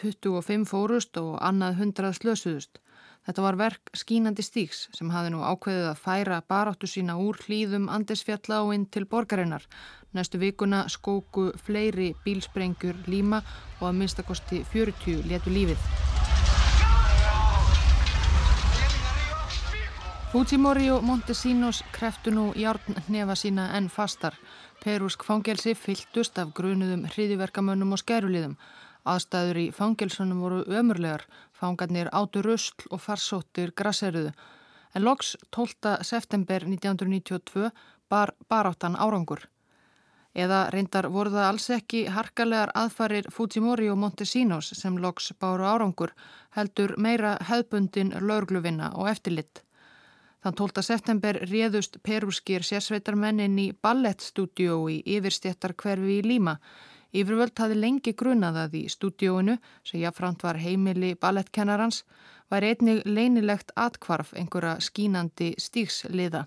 25 0.01 0.67
fórust 0.67 1.15
og 1.23 1.37
annað 1.39 1.79
hundrað 1.79 2.19
slösuðust. 2.19 2.83
Þetta 3.21 3.43
var 3.45 3.57
verk 3.59 3.91
skínandi 3.93 4.41
stíks 4.41 4.87
sem 4.97 5.09
hafi 5.13 5.29
nú 5.29 5.43
ákveðið 5.45 5.87
að 5.91 5.99
færa 6.01 6.39
baráttu 6.49 6.87
sína 6.89 7.19
úr 7.21 7.37
hlýðum 7.43 7.85
andisfjalla 7.93 8.63
og 8.65 8.73
inn 8.73 8.87
til 8.89 9.05
borgarinnar. 9.11 9.67
Næstu 10.17 10.39
vikuna 10.41 10.87
skóku 10.89 11.51
fleiri 11.67 12.15
bílsprengjur 12.25 13.03
líma 13.05 13.43
og 13.77 13.91
að 13.91 13.99
minnstakosti 13.99 14.63
40 14.73 15.21
letu 15.29 15.53
lífið. 15.53 15.85
Fujimori 20.31 20.89
og 20.89 21.05
Montesinos 21.05 21.83
kreftu 21.93 22.33
nú 22.33 22.49
járn 22.57 23.01
nefa 23.11 23.37
sína 23.37 23.69
enn 23.77 23.89
fastar. 23.91 24.33
Perúsk 24.81 25.27
fangelsi 25.27 25.75
fylltust 25.77 26.39
af 26.41 26.55
grunuðum 26.57 27.03
hriðiverkamönnum 27.11 27.93
og 27.93 28.01
skæruliðum. 28.01 28.55
Aðstæður 29.05 29.57
í 29.57 29.67
fangelsunum 29.73 30.41
voru 30.43 30.59
ömurlegar, 30.69 31.23
fangarnir 31.57 32.09
átu 32.13 32.43
röstl 32.45 32.89
og 32.91 33.01
farsóttir 33.01 33.73
grasseruðu. 33.73 34.33
En 34.93 35.05
loks 35.07 35.37
12. 35.49 36.03
september 36.03 36.65
1992 36.67 37.71
bar 38.09 38.35
baráttan 38.49 38.95
árangur. 38.95 39.47
Eða 40.31 40.69
reyndar 40.71 41.09
voru 41.11 41.31
það 41.33 41.47
alls 41.47 41.65
ekki 41.75 42.05
harkalegar 42.07 42.71
aðfarir 42.75 43.27
Fujimori 43.35 43.89
og 43.91 43.97
Montesinos 43.99 44.69
sem 44.79 44.95
loks 45.03 45.33
báru 45.39 45.65
árangur, 45.67 46.13
heldur 46.55 46.95
meira 46.97 47.33
hefbundin 47.49 48.13
laurgluvinna 48.21 48.93
og 48.95 49.09
eftirlitt. 49.11 49.63
Þann 50.41 50.55
12. 50.57 50.81
september 50.81 51.37
réðust 51.49 51.99
perúskir 52.01 52.63
sérsveitarmennin 52.65 53.59
í 53.61 53.67
ballettstúdíó 53.83 54.87
í 54.89 55.01
yfirstjættar 55.17 55.75
hverfi 55.77 56.17
í 56.21 56.23
Líma. 56.25 56.55
Yfirvöld 57.11 57.59
hafi 57.59 57.75
lengi 57.75 58.13
grunað 58.15 58.75
í 58.79 58.85
stúdíóinu, 58.87 59.57
sem 59.83 59.99
jáframt 59.99 60.43
var 60.43 60.59
heimili 60.59 61.15
ballettkennarans, 61.15 62.03
var 62.51 62.63
einnig 62.63 63.03
leinilegt 63.05 63.71
atkvarf 63.75 64.33
einhverja 64.33 64.77
skínandi 64.79 65.53
stíksliða. 65.59 66.45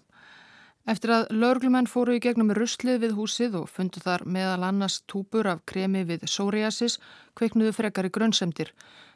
Eftir 0.85 1.15
að 1.17 1.31
laurglumenn 1.33 1.89
fóru 1.89 2.19
í 2.19 2.21
gegnum 2.21 2.53
ruslið 2.57 2.99
við 3.07 3.13
húsið 3.17 3.55
og 3.63 3.71
fundu 3.73 4.03
þar 4.05 4.27
meðal 4.29 4.67
annars 4.69 4.99
túpur 5.09 5.49
af 5.49 5.63
kremi 5.65 6.03
við 6.05 6.27
psoriasis, 6.29 6.99
kveiknuðu 7.37 7.73
frekari 7.73 8.11
grönnsemdir. 8.13 8.73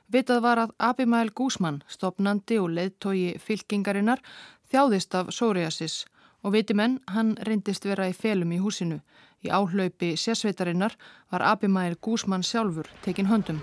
Vitað 0.08 0.40
var 0.46 0.62
að 0.62 0.72
Abimæl 0.80 1.28
Gúsmann, 1.36 1.82
stopnandi 1.88 2.56
og 2.56 2.70
leðtogi 2.72 3.34
fylkingarinnar, 3.44 4.24
þjáðist 4.72 5.14
af 5.14 5.28
psoriasis 5.28 6.06
og 6.40 6.54
viti 6.54 6.72
menn 6.72 6.98
hann 7.12 7.34
reyndist 7.44 7.84
vera 7.84 8.08
í 8.08 8.16
felum 8.16 8.52
í 8.56 8.62
húsinu. 8.62 9.02
Í 9.46 9.50
áhlaupi 9.54 10.16
sérsveitarinnar 10.18 10.96
var 11.30 11.42
Abimæl 11.52 11.94
Gúsmann 12.02 12.42
sjálfur 12.42 12.88
tekin 13.04 13.30
höndum. 13.30 13.60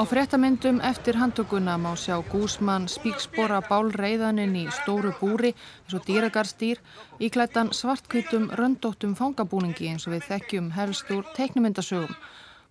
Á 0.00 0.02
frettamyndum 0.06 0.80
eftir 0.80 1.16
handtökuna 1.20 1.74
má 1.76 1.92
sjá 1.98 2.16
Gúsmann 2.32 2.88
spíkspora 2.88 3.60
bálreiðaninn 3.68 4.56
í 4.62 4.64
stóru 4.72 5.12
búri 5.20 5.50
eins 5.52 5.96
og 5.98 6.06
dýragarstýr 6.08 6.80
í 7.20 7.28
klættan 7.34 7.72
svartkvítum 7.74 8.48
röndóttum 8.60 9.16
fangabúningi 9.18 9.90
eins 9.90 10.06
og 10.06 10.14
við 10.14 10.28
þekkjum 10.30 10.70
helst 10.78 11.10
úr 11.12 11.26
teiknumyndasögum. 11.36 12.14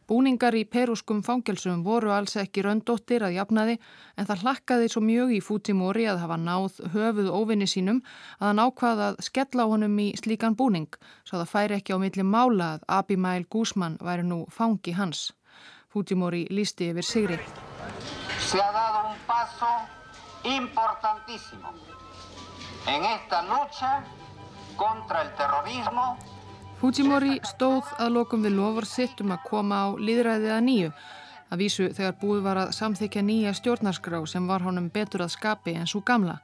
Búningar 0.10 0.56
í 0.58 0.63
perúskum 0.65 1.19
fangelsum 1.22 1.84
voru 1.86 2.10
alls 2.10 2.32
ekki 2.41 2.63
röndóttir 2.65 3.22
að 3.22 3.36
jafnaði 3.36 3.76
en 4.17 4.26
það 4.26 4.39
hlakkaði 4.43 4.88
svo 4.89 5.04
mjög 5.06 5.34
í 5.36 5.41
Fujimori 5.45 6.08
að 6.10 6.24
hafa 6.24 6.38
náð 6.41 6.80
höfuð 6.95 7.30
óvinni 7.30 7.67
sínum 7.69 8.00
að 8.39 8.48
hann 8.48 8.62
ákvaða 8.63 9.10
að 9.12 9.19
skella 9.28 9.67
honum 9.69 10.00
í 10.02 10.08
slíkan 10.17 10.58
búning 10.58 10.98
svo 11.22 11.38
það 11.38 11.52
færi 11.52 11.78
ekki 11.78 11.93
á 11.93 12.02
milli 12.02 12.26
mála 12.26 12.72
að 12.72 12.88
Abimæl 12.98 13.45
Gúsmann 13.54 14.00
væri 14.02 14.26
nú 14.26 14.39
fangi 14.50 14.95
hans. 14.98 15.28
Fujimori 15.93 16.48
lísti 16.50 16.89
yfir 16.89 17.06
sigri. 17.06 17.38
Se 18.50 18.58
ha 18.58 18.72
dado 18.74 19.12
un 19.12 19.22
paso 19.30 19.69
importantísimo 20.58 21.69
en 22.89 23.06
esta 23.13 23.43
lucha 23.45 23.93
contra 24.76 25.22
el 25.22 25.32
terrorismo 25.38 26.17
Fujimori 26.80 27.39
stóð 27.44 27.88
að 28.00 28.13
lokum 28.15 28.44
við 28.44 28.56
lofur 28.56 28.86
sitt 28.88 29.20
um 29.20 29.34
að 29.36 29.44
koma 29.50 29.84
á 29.84 29.88
líðræðið 30.00 30.54
að 30.56 30.63
nýju 30.68 30.92
Að 31.50 31.63
vísu 31.63 31.88
þegar 31.98 32.18
búið 32.22 32.44
var 32.46 32.60
að 32.62 32.76
samþykja 32.78 33.24
nýja 33.26 33.56
stjórnarskrá 33.58 34.20
sem 34.30 34.46
var 34.48 34.62
honum 34.62 34.92
betur 34.94 35.24
að 35.26 35.34
skapi 35.34 35.74
en 35.74 35.89
svo 35.89 36.04
gamla. 36.06 36.38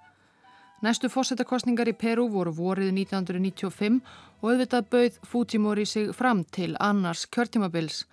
Næstu 0.82 1.10
fórsetakostningar 1.14 1.90
í 1.90 1.94
Peru 1.94 2.26
voru 2.34 2.54
vorið 2.54 2.90
1995 2.94 4.02
og 4.42 4.50
auðvitað 4.50 4.90
bauð 4.96 5.20
Fujimori 5.30 5.86
sig 5.86 6.12
fram 6.18 6.44
til 6.44 6.74
annars 6.80 7.26
kjörtímabils. 7.30 8.04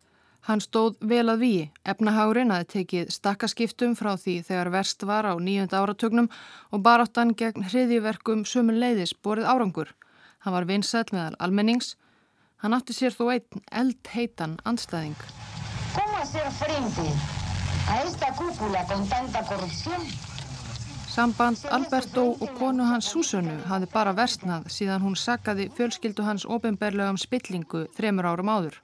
Hann 0.42 0.60
stóð 0.60 0.98
vel 1.00 1.28
að 1.30 1.42
víi, 1.44 1.70
efnahárin 1.86 2.50
að 2.50 2.68
tekið 2.74 3.10
stakkaskiptum 3.14 3.94
frá 3.96 4.16
því 4.18 4.40
þegar 4.48 4.72
verst 4.74 5.04
var 5.06 5.28
á 5.30 5.34
nýjönda 5.38 5.80
áratögnum 5.80 6.28
og 6.70 6.82
baráttan 6.82 7.32
gegn 7.38 7.68
hriðiverkum 7.70 8.44
sömur 8.44 8.76
leiðis 8.76 9.14
borið 9.14 9.48
árangur. 9.48 9.94
Hann 10.42 10.56
var 10.56 10.66
vinsæl 10.66 11.06
meðal 11.12 11.38
almennings. 11.38 11.94
Hann 12.62 12.76
átti 12.76 12.94
sér 12.94 13.10
þó 13.10 13.24
einn 13.32 13.62
eldheitan 13.74 14.52
andstæðing. 14.62 15.18
¿Cómo 15.96 16.18
hacer 16.22 16.46
frente 16.54 17.08
a 17.90 17.96
esta 18.06 18.28
cúpula 18.38 18.84
con 18.86 19.02
tanta 19.08 19.42
corrupción? 19.42 20.04
Samband 21.10 21.58
Alberto 21.70 22.22
og 22.38 22.54
konu 22.60 22.86
hans 22.86 23.10
Súsönu 23.10 23.56
hafði 23.66 23.88
bara 23.92 24.14
versnað 24.14 24.70
síðan 24.70 25.02
hún 25.02 25.18
sakkaði 25.18 25.66
fjölskyldu 25.74 26.22
hans 26.22 26.46
ofinberlega 26.46 27.10
um 27.10 27.18
spillingu 27.18 27.82
þremur 27.98 28.30
árum 28.30 28.52
áður. 28.54 28.78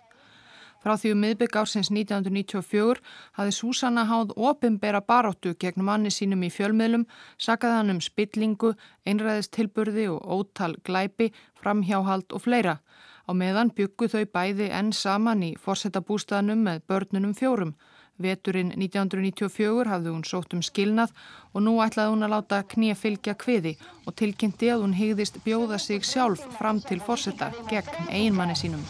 Frá 0.83 0.97
því 0.99 1.15
um 1.15 1.23
miðbygg 1.23 1.57
ársins 1.63 1.93
1994 1.95 2.99
hafði 3.39 3.55
Súsanna 3.55 4.05
háð 4.11 4.35
ofinbera 4.35 5.01
baróttu 5.01 5.55
gegn 5.55 5.87
manni 5.87 6.11
sínum 6.11 6.43
í 6.43 6.51
fjölmiðlum, 6.51 7.07
sakkaði 7.39 7.79
hann 7.79 7.95
um 7.95 8.03
spillingu, 8.03 8.75
einræðistilburði 9.07 10.11
og 10.13 10.27
ótal 10.27 10.75
glæpi, 10.83 11.31
framhjáhald 11.63 12.35
og 12.35 12.43
fleira. 12.43 12.81
Á 13.29 13.37
meðan 13.37 13.69
byggu 13.77 14.07
þau 14.09 14.25
bæði 14.33 14.71
enn 14.73 14.89
saman 14.97 15.43
í 15.45 15.51
forsetabústaðnum 15.61 16.63
með 16.65 16.79
börnunum 16.89 17.35
fjórum. 17.37 17.75
Veturinn 18.19 18.73
1994 18.73 19.85
hafði 19.93 20.15
hún 20.15 20.25
sótt 20.27 20.57
um 20.57 20.63
skilnað 20.65 21.13
og 21.53 21.63
nú 21.67 21.77
ætlaði 21.85 22.15
hún 22.15 22.27
að 22.27 22.33
láta 22.35 22.63
knýja 22.73 22.97
fylgja 22.99 23.37
kviði 23.39 23.75
og 24.09 24.17
tilkynnti 24.19 24.73
að 24.73 24.87
hún 24.87 24.97
higðist 24.97 25.39
bjóða 25.45 25.79
sig 25.79 26.09
sjálf 26.09 26.43
fram 26.57 26.81
til 26.81 26.99
forseta 27.05 27.53
gegn 27.69 28.09
einmanni 28.09 28.57
sínum. 28.59 28.83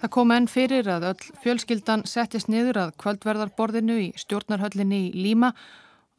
Það 0.00 0.12
kom 0.16 0.32
enn 0.34 0.48
fyrir 0.50 0.88
að 0.96 1.10
öll 1.12 1.32
fjölskyldan 1.44 2.08
settist 2.08 2.48
niður 2.48 2.86
að 2.86 2.96
kvöldverðarborðinu 3.04 4.00
í 4.08 4.12
stjórnarhöllinni 4.24 5.10
í 5.10 5.26
Líma 5.28 5.52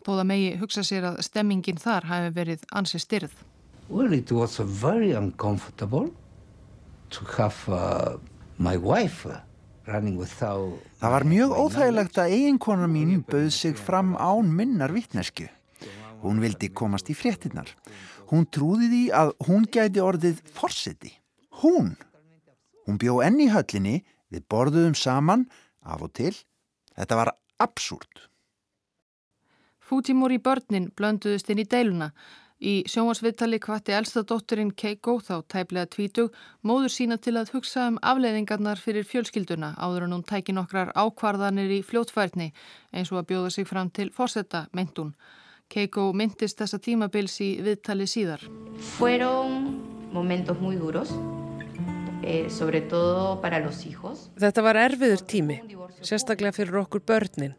þó 0.08 0.14
það 0.16 0.28
megi 0.30 0.52
hugsa 0.62 0.86
sér 0.88 1.10
að 1.10 1.18
stemmingin 1.28 1.82
þar 1.84 2.08
hafi 2.08 2.32
verið 2.38 2.64
ansi 2.72 3.02
styrð. 3.04 3.34
Well, 3.90 4.14
it 4.16 4.32
was 4.32 4.60
very 4.60 5.12
uncomfortable 5.12 6.14
to 7.12 7.26
have 7.36 7.56
uh, 7.68 8.16
my 8.58 8.78
wife 8.78 9.28
running 9.88 10.18
without... 10.20 10.80
Það 11.00 11.14
var 11.14 11.26
mjög 11.28 11.56
óþægilegt 11.56 12.20
að 12.20 12.36
eiginkona 12.36 12.88
mín 12.92 13.24
bauð 13.28 13.52
sig 13.56 13.76
fram 13.80 14.16
án 14.16 14.52
minnar 14.56 14.96
vittnesku. 14.96 15.48
Hún 16.24 16.40
vildi 16.44 16.72
komast 16.74 17.12
í 17.12 17.16
fréttinnar. 17.16 17.70
Hún 18.32 18.48
trúði 18.52 18.90
því 18.92 19.04
að 19.16 19.34
hún 19.48 19.68
gæti 19.72 20.04
orðið 20.04 20.40
forseti. 20.56 21.14
Hún! 21.64 21.96
Hún 22.88 23.00
bjó 23.00 23.20
enn 23.24 23.40
í 23.44 23.50
höllinni, 23.52 24.02
við 24.32 24.48
borðuðum 24.52 24.96
saman, 24.96 25.46
af 25.84 26.04
og 26.04 26.16
til. 26.16 26.34
Þetta 26.96 27.20
var 27.20 27.34
absúrt. 27.64 28.27
Fujimori 29.88 30.36
börnin 30.44 30.90
blönduðust 31.00 31.48
inn 31.54 31.62
í 31.64 31.66
deiluna. 31.70 32.10
Í 32.58 32.82
sjónvarsviðtali 32.90 33.60
hvati 33.62 33.94
elsta 33.94 34.24
dótturinn 34.28 34.72
Keiko 34.74 35.20
þá 35.22 35.44
tæplega 35.54 35.88
tvítug 35.94 36.34
móður 36.66 36.92
sína 36.92 37.20
til 37.22 37.36
að 37.38 37.52
hugsa 37.54 37.86
um 37.92 38.00
afleiðingarnar 38.02 38.82
fyrir 38.82 39.06
fjölskylduna 39.06 39.76
áður 39.78 40.08
en 40.08 40.16
hún 40.16 40.24
tæki 40.28 40.56
nokkrar 40.58 40.90
ákvarðanir 40.98 41.70
í 41.76 41.84
fljótfærni 41.86 42.48
eins 42.92 43.12
og 43.14 43.22
að 43.22 43.28
bjóða 43.30 43.52
sig 43.54 43.68
fram 43.70 43.92
til 43.94 44.10
fórsetta, 44.16 44.66
meint 44.74 44.98
hún. 44.98 45.14
Keiko 45.70 46.10
myndist 46.18 46.58
þessa 46.60 46.82
tímabils 46.82 47.38
í 47.46 47.52
viðtali 47.62 48.08
síðar. 48.10 48.44
Fueron 48.98 49.70
momentos 50.12 50.58
muy 50.60 50.76
duros, 50.82 51.14
eh, 52.24 52.50
sobre 52.50 52.82
todo 52.82 53.40
para 53.40 53.60
los 53.64 53.86
hijos. 53.86 54.28
Þetta 54.36 54.64
var 54.64 54.76
erfiður 54.76 55.24
tími, 55.24 55.62
sérstaklega 56.02 56.58
fyrir 56.58 56.82
okkur 56.82 57.06
börnin 57.06 57.56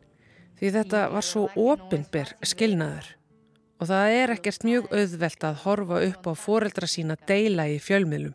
því 0.58 0.74
þetta 0.74 1.04
var 1.14 1.26
svo 1.26 1.46
opinber 1.54 2.34
skilnaður 2.42 3.14
og 3.78 3.86
það 3.86 4.16
er 4.18 4.34
ekkert 4.34 4.66
mjög 4.66 4.90
auðvelt 4.90 5.46
að 5.46 5.64
horfa 5.64 6.02
upp 6.08 6.28
á 6.28 6.32
foreldra 6.34 6.90
sína 6.90 7.14
deila 7.28 7.68
í 7.70 7.78
fjölmiðlum. 7.82 8.34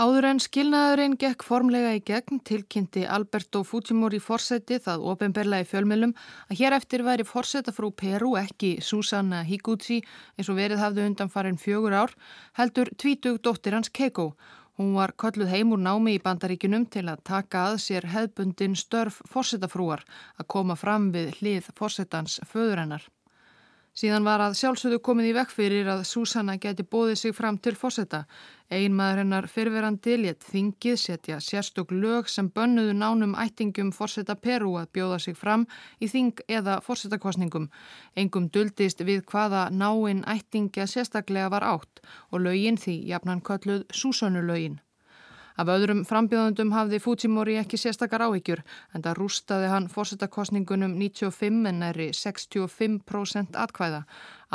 Áður 0.00 0.24
en 0.30 0.38
skilnaðurinn 0.40 1.14
gekk 1.20 1.42
formlega 1.44 1.90
í 1.92 1.98
gegn 2.00 2.38
tilkynnti 2.48 3.02
Alberto 3.04 3.60
Fujimori 3.68 4.16
fórseti 4.24 4.78
það 4.80 5.02
ofinberlega 5.12 5.66
í 5.66 5.68
fjölmiðlum 5.68 6.14
að 6.48 6.62
hér 6.62 6.76
eftir 6.78 7.04
væri 7.04 7.26
fórseta 7.28 7.74
frú 7.76 7.90
Peru 7.92 8.30
ekki 8.40 8.78
Susanna 8.80 9.42
Higuchi 9.44 9.98
eins 10.38 10.48
og 10.48 10.56
verið 10.56 10.80
hafði 10.80 11.04
undan 11.04 11.32
farin 11.32 11.60
fjögur 11.60 11.98
ár 12.00 12.16
heldur 12.56 12.88
tvítug 12.96 13.42
dóttir 13.44 13.76
hans 13.76 13.92
Keiko 13.92 14.30
Hún 14.80 14.94
var 14.96 15.12
kolluð 15.12 15.50
heim 15.52 15.74
úr 15.74 15.80
námi 15.84 16.14
í 16.16 16.20
bandaríkunum 16.24 16.86
til 16.94 17.02
að 17.12 17.20
taka 17.28 17.64
að 17.68 17.74
sér 17.84 18.06
hefbundin 18.14 18.76
störf 18.82 19.18
fórsetafrúar 19.28 20.00
að 20.40 20.46
koma 20.54 20.76
fram 20.82 21.10
við 21.12 21.34
hlið 21.36 21.66
fórsetans 21.76 22.38
föðurennar. 22.48 23.04
Síðan 23.90 24.22
var 24.22 24.38
að 24.38 24.52
sjálfsögðu 24.54 25.00
komið 25.02 25.28
í 25.28 25.34
vekk 25.34 25.50
fyrir 25.50 25.88
að 25.90 26.04
Súsanna 26.06 26.54
geti 26.62 26.84
bóðið 26.86 27.16
sig 27.18 27.32
fram 27.34 27.56
til 27.58 27.72
fórseta. 27.74 28.20
Einmaður 28.70 29.22
hennar 29.24 29.48
fyrverandi 29.50 30.14
létt 30.20 30.44
þingið 30.46 30.98
setja 31.02 31.38
sérstök 31.42 31.90
lög 31.90 32.28
sem 32.30 32.52
bönnuðu 32.54 32.94
nánum 32.94 33.34
ættingum 33.34 33.90
fórseta 33.90 34.36
Peru 34.38 34.76
að 34.78 34.92
bjóða 34.94 35.18
sig 35.24 35.34
fram 35.40 35.64
í 35.98 36.06
þing 36.12 36.44
eða 36.46 36.76
fórsetakostningum. 36.86 37.66
Engum 38.14 38.46
duldist 38.54 39.02
við 39.02 39.24
hvaða 39.32 39.64
náinn 39.74 40.22
ættingja 40.22 40.86
sérstaklega 40.86 41.50
var 41.50 41.66
átt 41.66 42.04
og 42.30 42.46
lögin 42.46 42.78
því 42.78 42.96
jafnan 43.10 43.42
kölluð 43.42 43.88
Súsönnulögin. 43.90 44.78
Af 45.60 45.68
öðrum 45.68 46.06
frambjóðundum 46.08 46.70
hafði 46.72 46.98
Fujimori 47.04 47.58
ekki 47.60 47.76
sérstakar 47.76 48.22
áhyggjur 48.24 48.62
en 48.96 49.02
það 49.04 49.18
rústaði 49.18 49.66
hann 49.68 49.88
fórsetakostningunum 49.92 50.94
95 50.96 51.68
en 51.68 51.82
næri 51.82 52.06
65% 52.16 53.58
atkvæða. 53.60 54.06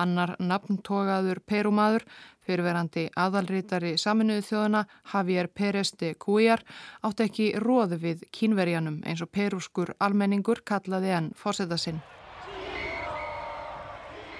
Annar 0.01 0.33
nafntogaður 0.41 1.43
perumadur, 1.45 2.07
fyrirverandi 2.47 3.05
aðalrítari 3.21 3.93
saminuðu 4.01 4.47
þjóðana 4.49 4.83
Javier 5.13 5.53
Pérez 5.53 5.93
de 6.01 6.15
Cuellar 6.17 6.65
átti 7.05 7.29
ekki 7.29 7.53
róðu 7.61 8.01
við 8.01 8.25
kínverjanum 8.33 9.03
eins 9.05 9.21
og 9.21 9.29
peruskur 9.29 9.93
almenningur 10.01 10.65
kallaði 10.65 11.13
enn 11.19 11.33
fórseta 11.37 11.77
sinn. 11.77 12.01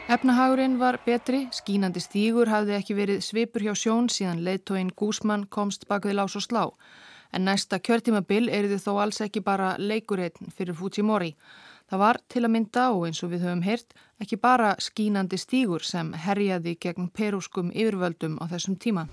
Efnahagurinn 0.05 0.75
var 0.77 0.99
betri, 1.01 1.47
skínandi 1.49 1.97
stígur 1.97 2.51
hafði 2.53 2.75
ekki 2.75 2.93
verið 2.93 3.23
svipur 3.25 3.63
hjá 3.65 3.71
sjón 3.73 4.05
síðan 4.13 4.43
leittóinn 4.45 4.91
Gúsmann 4.93 5.47
komst 5.49 5.87
bak 5.89 6.05
við 6.05 6.19
lás 6.19 6.35
og 6.37 6.45
slá. 6.45 6.61
En 7.33 7.47
næsta 7.49 7.79
kjörtímabil 7.81 8.51
er 8.53 8.69
þið 8.69 8.83
þó 8.85 8.91
alls 9.01 9.23
ekki 9.25 9.41
bara 9.41 9.71
leikurreitn 9.81 10.53
fyrir 10.53 10.77
Fujimori. 10.77 11.33
Það 11.89 12.03
var 12.03 12.21
til 12.29 12.43
að 12.45 12.53
mynda 12.53 12.87
og 12.93 13.07
eins 13.07 13.23
og 13.25 13.33
við 13.33 13.47
höfum 13.47 13.65
heyrt 13.65 13.97
ekki 14.21 14.37
bara 14.37 14.75
skínandi 14.77 15.41
stígur 15.41 15.81
sem 15.81 16.13
herjaði 16.13 16.77
gegn 16.77 17.09
perúskum 17.09 17.73
yfirvöldum 17.73 18.37
á 18.37 18.45
þessum 18.53 18.77
tíma. 18.77 19.07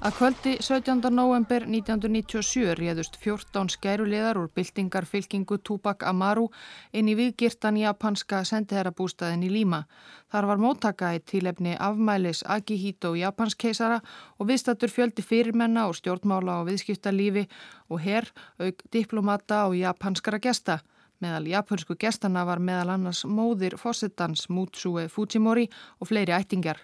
Að 0.00 0.14
kvöldi 0.16 0.52
17. 0.64 1.10
november 1.12 1.66
1997 1.68 2.70
réðust 2.78 3.18
14 3.20 3.68
skæruleðar 3.74 4.38
úr 4.40 4.46
byltingarfylkingu 4.56 5.58
Tupac 5.60 6.06
Amaru 6.08 6.46
inn 6.96 7.10
í 7.12 7.16
viðgirtan 7.18 7.76
japanska 7.76 8.38
sendiherrabústaðin 8.48 9.42
í 9.44 9.50
Líma. 9.52 9.82
Þar 10.32 10.46
var 10.48 10.62
móttaka 10.62 11.10
í 11.12 11.20
tílefni 11.20 11.74
afmælis 11.76 12.40
Akihito 12.48 13.10
japanskeisara 13.20 13.98
og 14.38 14.48
viðstattur 14.48 14.88
fjöldi 14.88 15.20
fyrirmenna 15.20 15.84
og 15.90 15.98
stjórnmála 16.00 16.62
og 16.62 16.70
viðskiptalífi 16.70 17.44
og 17.92 18.00
herr 18.00 18.30
auk 18.56 18.80
diplomata 18.88 19.66
og 19.66 19.76
japanskara 19.82 20.40
gesta. 20.40 20.78
Meðal 21.20 21.50
japansku 21.52 21.98
gestana 22.00 22.46
var 22.48 22.64
meðal 22.64 22.94
annars 22.96 23.26
móðir 23.28 23.76
fósittans 23.76 24.48
Mutsue 24.48 25.10
Fujimori 25.12 25.68
og 26.00 26.08
fleiri 26.08 26.32
ættingar. 26.32 26.80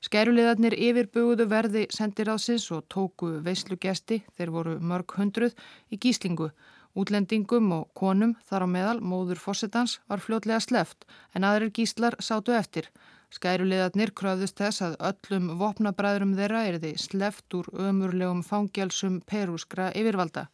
Skæruleðarnir 0.00 0.72
yfirbuguðu 0.80 1.44
verði 1.50 1.80
sendiráðsins 1.92 2.70
og 2.72 2.86
tóku 2.88 3.34
veislugesti, 3.44 4.22
þeir 4.36 4.52
voru 4.54 4.76
mörg 4.80 5.12
hundruð, 5.18 5.52
í 5.92 5.98
gíslingu. 6.00 6.48
Útlendingum 6.96 7.68
og 7.76 7.90
konum 7.94 8.32
þar 8.48 8.64
á 8.64 8.68
meðal, 8.74 8.98
móður 9.04 9.42
fósettans, 9.42 9.98
var 10.08 10.22
fljótlega 10.24 10.60
sleft 10.64 11.04
en 11.36 11.44
aðrir 11.44 11.70
gíslar 11.76 12.16
sátu 12.18 12.56
eftir. 12.56 12.88
Skæruleðarnir 13.30 14.10
kröðust 14.16 14.56
þess 14.58 14.82
að 14.82 14.96
öllum 15.10 15.52
vopnabræðurum 15.60 16.32
þeirra 16.38 16.62
er 16.66 16.80
þið 16.82 16.96
sleft 17.04 17.54
úr 17.54 17.68
ömurlegum 17.90 18.40
fangjálsum 18.42 19.20
perúskra 19.28 19.92
yfirvalda. 19.92 20.48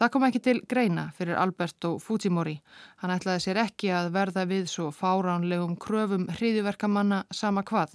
Það 0.00 0.10
kom 0.10 0.24
ekki 0.26 0.40
til 0.42 0.56
greina 0.66 1.04
fyrir 1.14 1.38
Alberto 1.38 1.92
Fujimori. 2.02 2.56
Hann 2.98 3.12
ætlaði 3.14 3.44
sér 3.44 3.60
ekki 3.62 3.92
að 3.94 4.10
verða 4.16 4.42
við 4.50 4.66
svo 4.72 4.88
fáránlegum 4.90 5.76
kröfum 5.78 6.26
hriðiverkamanna 6.32 7.22
sama 7.30 7.62
hvað. 7.62 7.94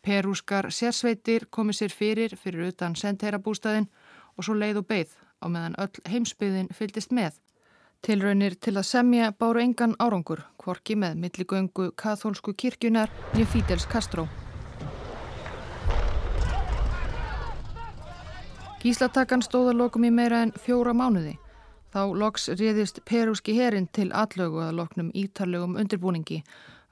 Perúskar 0.00 0.70
sérsveitir 0.72 1.44
komið 1.52 1.76
sér 1.76 1.92
fyrir 1.92 2.34
fyrir 2.40 2.70
utan 2.72 2.94
sendherabústæðin 2.96 3.88
og 4.36 4.46
svo 4.46 4.54
leið 4.56 4.80
og 4.80 4.86
beigð 4.88 5.16
á 5.44 5.46
meðan 5.52 5.76
öll 5.84 6.04
heimsbyðin 6.08 6.70
fyldist 6.72 7.12
með. 7.12 7.36
Tilraunir 8.00 8.56
til 8.56 8.78
að 8.80 8.86
semja 8.88 9.32
báru 9.36 9.60
engan 9.60 9.92
árangur, 10.00 10.40
kvorki 10.56 10.96
með 10.96 11.18
milligöngu 11.20 11.90
kathólsku 12.00 12.54
kirkjunar 12.56 13.12
nýja 13.34 13.50
Fídels 13.52 13.84
Kastró. 13.84 14.24
Gíslatakan 18.80 19.44
stóða 19.44 19.76
lokum 19.76 20.08
í 20.08 20.10
meira 20.10 20.40
en 20.46 20.54
fjóra 20.56 20.94
mánuði. 20.96 21.34
Þá 21.92 22.02
loks 22.16 22.48
réðist 22.56 23.02
perúski 23.04 23.52
herin 23.58 23.90
til 23.92 24.08
allögu 24.16 24.62
að 24.64 24.78
loknum 24.78 25.10
ítarlegum 25.12 25.76
undirbúningi. 25.76 26.40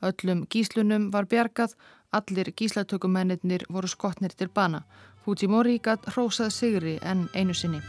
Öllum 0.04 0.44
gíslunum 0.52 1.08
var 1.14 1.24
bjargað, 1.30 1.72
allir 2.12 2.52
gíslatökumennir 2.56 3.66
voru 3.68 3.88
skotnir 3.88 4.32
til 4.36 4.48
bana. 4.48 4.82
Fujimori 5.24 5.78
gatt 5.78 6.06
hrósað 6.14 6.52
sigri 6.54 6.98
en 7.02 7.28
einu 7.34 7.54
sinni. 7.54 7.80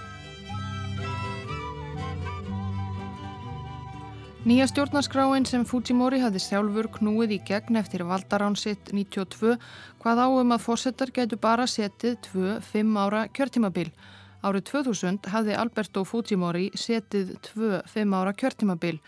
Nýja 4.47 4.69
stjórnarskráin 4.71 5.43
sem 5.45 5.65
Fujimori 5.67 6.21
hafði 6.23 6.39
sjálfur 6.39 6.87
knúið 6.95 7.33
í 7.35 7.39
gegn 7.47 7.75
eftir 7.75 8.05
valdarán 8.07 8.55
sitt 8.55 8.91
92 8.95 9.57
hvað 9.99 10.21
áum 10.23 10.55
að 10.55 10.63
fórsetar 10.63 11.11
gætu 11.11 11.37
bara 11.37 11.67
setið 11.67 12.15
2-5 12.31 12.95
ára 13.03 13.25
kjörtímabil. 13.27 13.91
Árið 14.39 14.63
2000 14.71 15.27
hafði 15.33 15.57
Alberto 15.59 16.05
Fujimori 16.07 16.69
setið 16.71 17.35
2-5 17.51 18.15
ára 18.15 18.33
kjörtímabil 18.33 19.01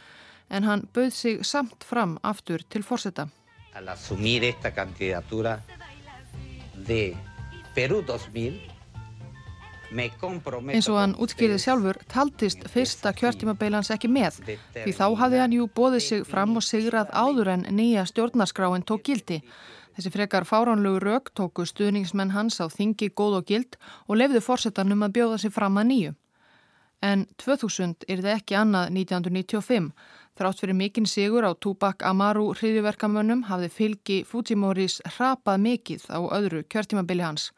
en 0.51 0.67
hann 0.67 0.87
bauð 0.93 1.13
sig 1.15 1.45
samt 1.47 1.87
fram 1.87 2.17
aftur 2.27 2.67
til 2.67 2.83
fórseta. 2.83 3.29
Al 3.81 3.89
assumir 3.89 4.43
esta 4.43 4.71
candidatura 4.71 5.59
de 6.85 7.15
Perú 7.73 8.03
2000 8.05 8.69
Eins 9.91 10.87
og 10.87 10.99
hann 11.01 11.15
útskýrið 11.19 11.59
sjálfur 11.59 11.97
taldist 12.07 12.61
fyrsta 12.71 13.11
kjörtímabeilans 13.17 13.89
ekki 13.91 14.07
með 14.07 14.37
því 14.45 14.93
þá 14.95 15.03
hafði 15.19 15.41
hann 15.41 15.55
jú 15.57 15.65
bóðið 15.79 16.05
sig 16.05 16.21
fram 16.29 16.53
og 16.55 16.63
sigrað 16.63 17.09
áður 17.11 17.51
en 17.55 17.65
nýja 17.75 18.05
stjórnarskráin 18.07 18.85
tók 18.87 19.03
gildi. 19.09 19.41
Þessi 19.97 20.13
frekar 20.13 20.47
fáránlegu 20.47 21.01
rauk 21.03 21.33
tóku 21.35 21.65
stuðningsmenn 21.67 22.31
hans 22.37 22.61
á 22.63 22.71
þingi 22.71 23.09
góð 23.11 23.41
og 23.41 23.49
gild 23.49 23.75
og 24.07 24.21
lefðu 24.21 24.45
fórsetanum 24.45 25.03
að 25.09 25.17
bjóða 25.17 25.41
sig 25.41 25.57
fram 25.57 25.81
að 25.81 25.89
nýju. 25.91 26.15
En 27.01 27.25
2000 27.41 28.05
er 28.07 28.21
það 28.21 28.35
ekki 28.37 28.55
annað 28.61 28.93
1995. 28.93 29.91
Þrátt 30.39 30.61
fyrir 30.63 30.77
mikinn 30.79 31.07
sigur 31.11 31.43
á 31.43 31.51
Tupac 31.53 32.05
Amaru 32.07 32.53
hriðjuverkamönnum 32.55 33.43
hafði 33.49 33.67
fylgi 33.77 34.19
Fujimoris 34.23 35.01
hrapað 35.17 35.59
mikið 35.65 36.05
á 36.07 36.19
öðru 36.37 36.61
kjörtímabili 36.71 37.25
hans. 37.25 37.49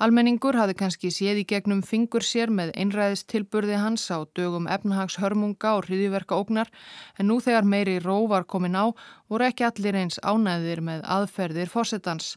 Almenningur 0.00 0.56
hafði 0.56 0.74
kannski 0.80 1.10
séð 1.12 1.42
í 1.42 1.46
gegnum 1.52 1.82
fingur 1.84 2.24
sér 2.24 2.50
með 2.50 2.70
einræðist 2.82 3.26
tilburði 3.28 3.76
hans 3.76 4.06
á 4.08 4.24
dögum 4.38 4.66
efnahags 4.66 5.18
hörmunga 5.20 5.74
og 5.76 5.86
hriðiverka 5.86 6.38
ógnar 6.40 6.70
en 7.18 7.28
nú 7.28 7.36
þegar 7.44 7.68
meiri 7.68 7.98
róvar 8.00 8.46
komin 8.48 8.78
á 8.80 8.88
voru 9.28 9.46
ekki 9.46 9.68
allir 9.68 10.00
eins 10.00 10.16
ánæðir 10.24 10.80
með 10.80 11.04
aðferðir 11.04 11.68
fósettans. 11.68 12.34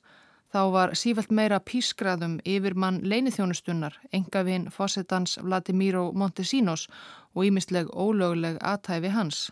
Þá 0.53 0.61
var 0.75 0.91
sífælt 0.93 1.31
meira 1.33 1.57
pískraðum 1.63 2.35
yfir 2.45 2.75
mann 2.77 2.99
leinithjónustunnar, 3.01 3.95
engavinn 4.13 4.67
fósettans 4.69 5.39
Vladimiro 5.41 6.11
Montesinos 6.11 6.89
og 7.33 7.47
ímisleg 7.47 7.87
ólögleg 7.89 8.59
aðtæfi 8.61 9.15
hans. 9.15 9.47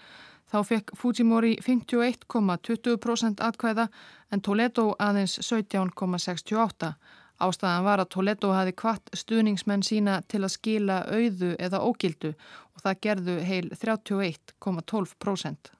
Þá 0.51 0.67
fekk 0.67 0.91
Fujimori 0.99 1.55
51,20% 1.63 3.39
atkvæða 3.39 3.87
en 4.31 4.41
Toledo 4.41 4.95
aðeins 4.99 5.39
17,68. 5.43 6.93
Ástæðan 7.41 7.85
var 7.87 7.99
að 8.03 8.11
Toledo 8.13 8.51
hafi 8.53 8.73
kvart 8.77 9.09
stuðningsmenn 9.17 9.83
sína 9.83 10.21
til 10.29 10.43
að 10.45 10.55
skila 10.55 10.97
auðu 11.09 11.55
eða 11.57 11.81
ógildu 11.81 12.31
og 12.75 12.83
það 12.83 12.99
gerðu 13.05 13.35
heil 13.47 13.67
31,12%. 13.73 15.71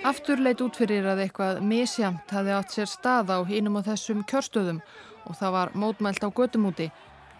Aftur 0.00 0.40
leitt 0.40 0.62
út 0.64 0.78
fyrir 0.80 1.04
að 1.12 1.26
eitthvað 1.26 1.60
misjamt 1.60 2.32
hafi 2.32 2.50
átt 2.56 2.72
sér 2.72 2.88
stað 2.88 3.36
á 3.36 3.38
hínum 3.44 3.76
á 3.76 3.84
þessum 3.84 4.24
kjörstöðum 4.24 4.80
og 5.28 5.36
það 5.36 5.50
var 5.58 5.68
mótmælt 5.76 6.24
á 6.24 6.28
gödumúti 6.32 6.88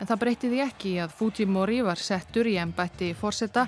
en 0.01 0.09
það 0.09 0.21
breytiði 0.21 0.61
ekki 0.67 0.93
að 1.01 1.15
Fujimori 1.17 1.81
var 1.87 1.99
settur 2.01 2.47
í 2.49 2.59
ennbætti 2.61 3.15
fórsetta 3.17 3.67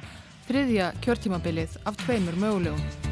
þriðja 0.49 0.93
kjörtímabilið 1.05 1.79
af 1.87 1.97
tveimur 2.05 2.39
mögulegum. 2.43 3.11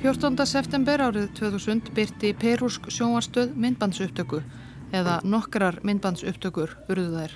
14. 0.00 0.46
september 0.48 1.02
árið 1.04 1.26
2000 1.36 1.90
byrti 1.92 2.30
perúsk 2.40 2.86
sjónvarstöð 2.88 3.50
myndbandsupptöku 3.52 4.38
eða 4.96 5.18
nokkrar 5.28 5.76
myndbandsupptökur 5.84 6.72
urðu 6.88 7.10
þær. 7.18 7.34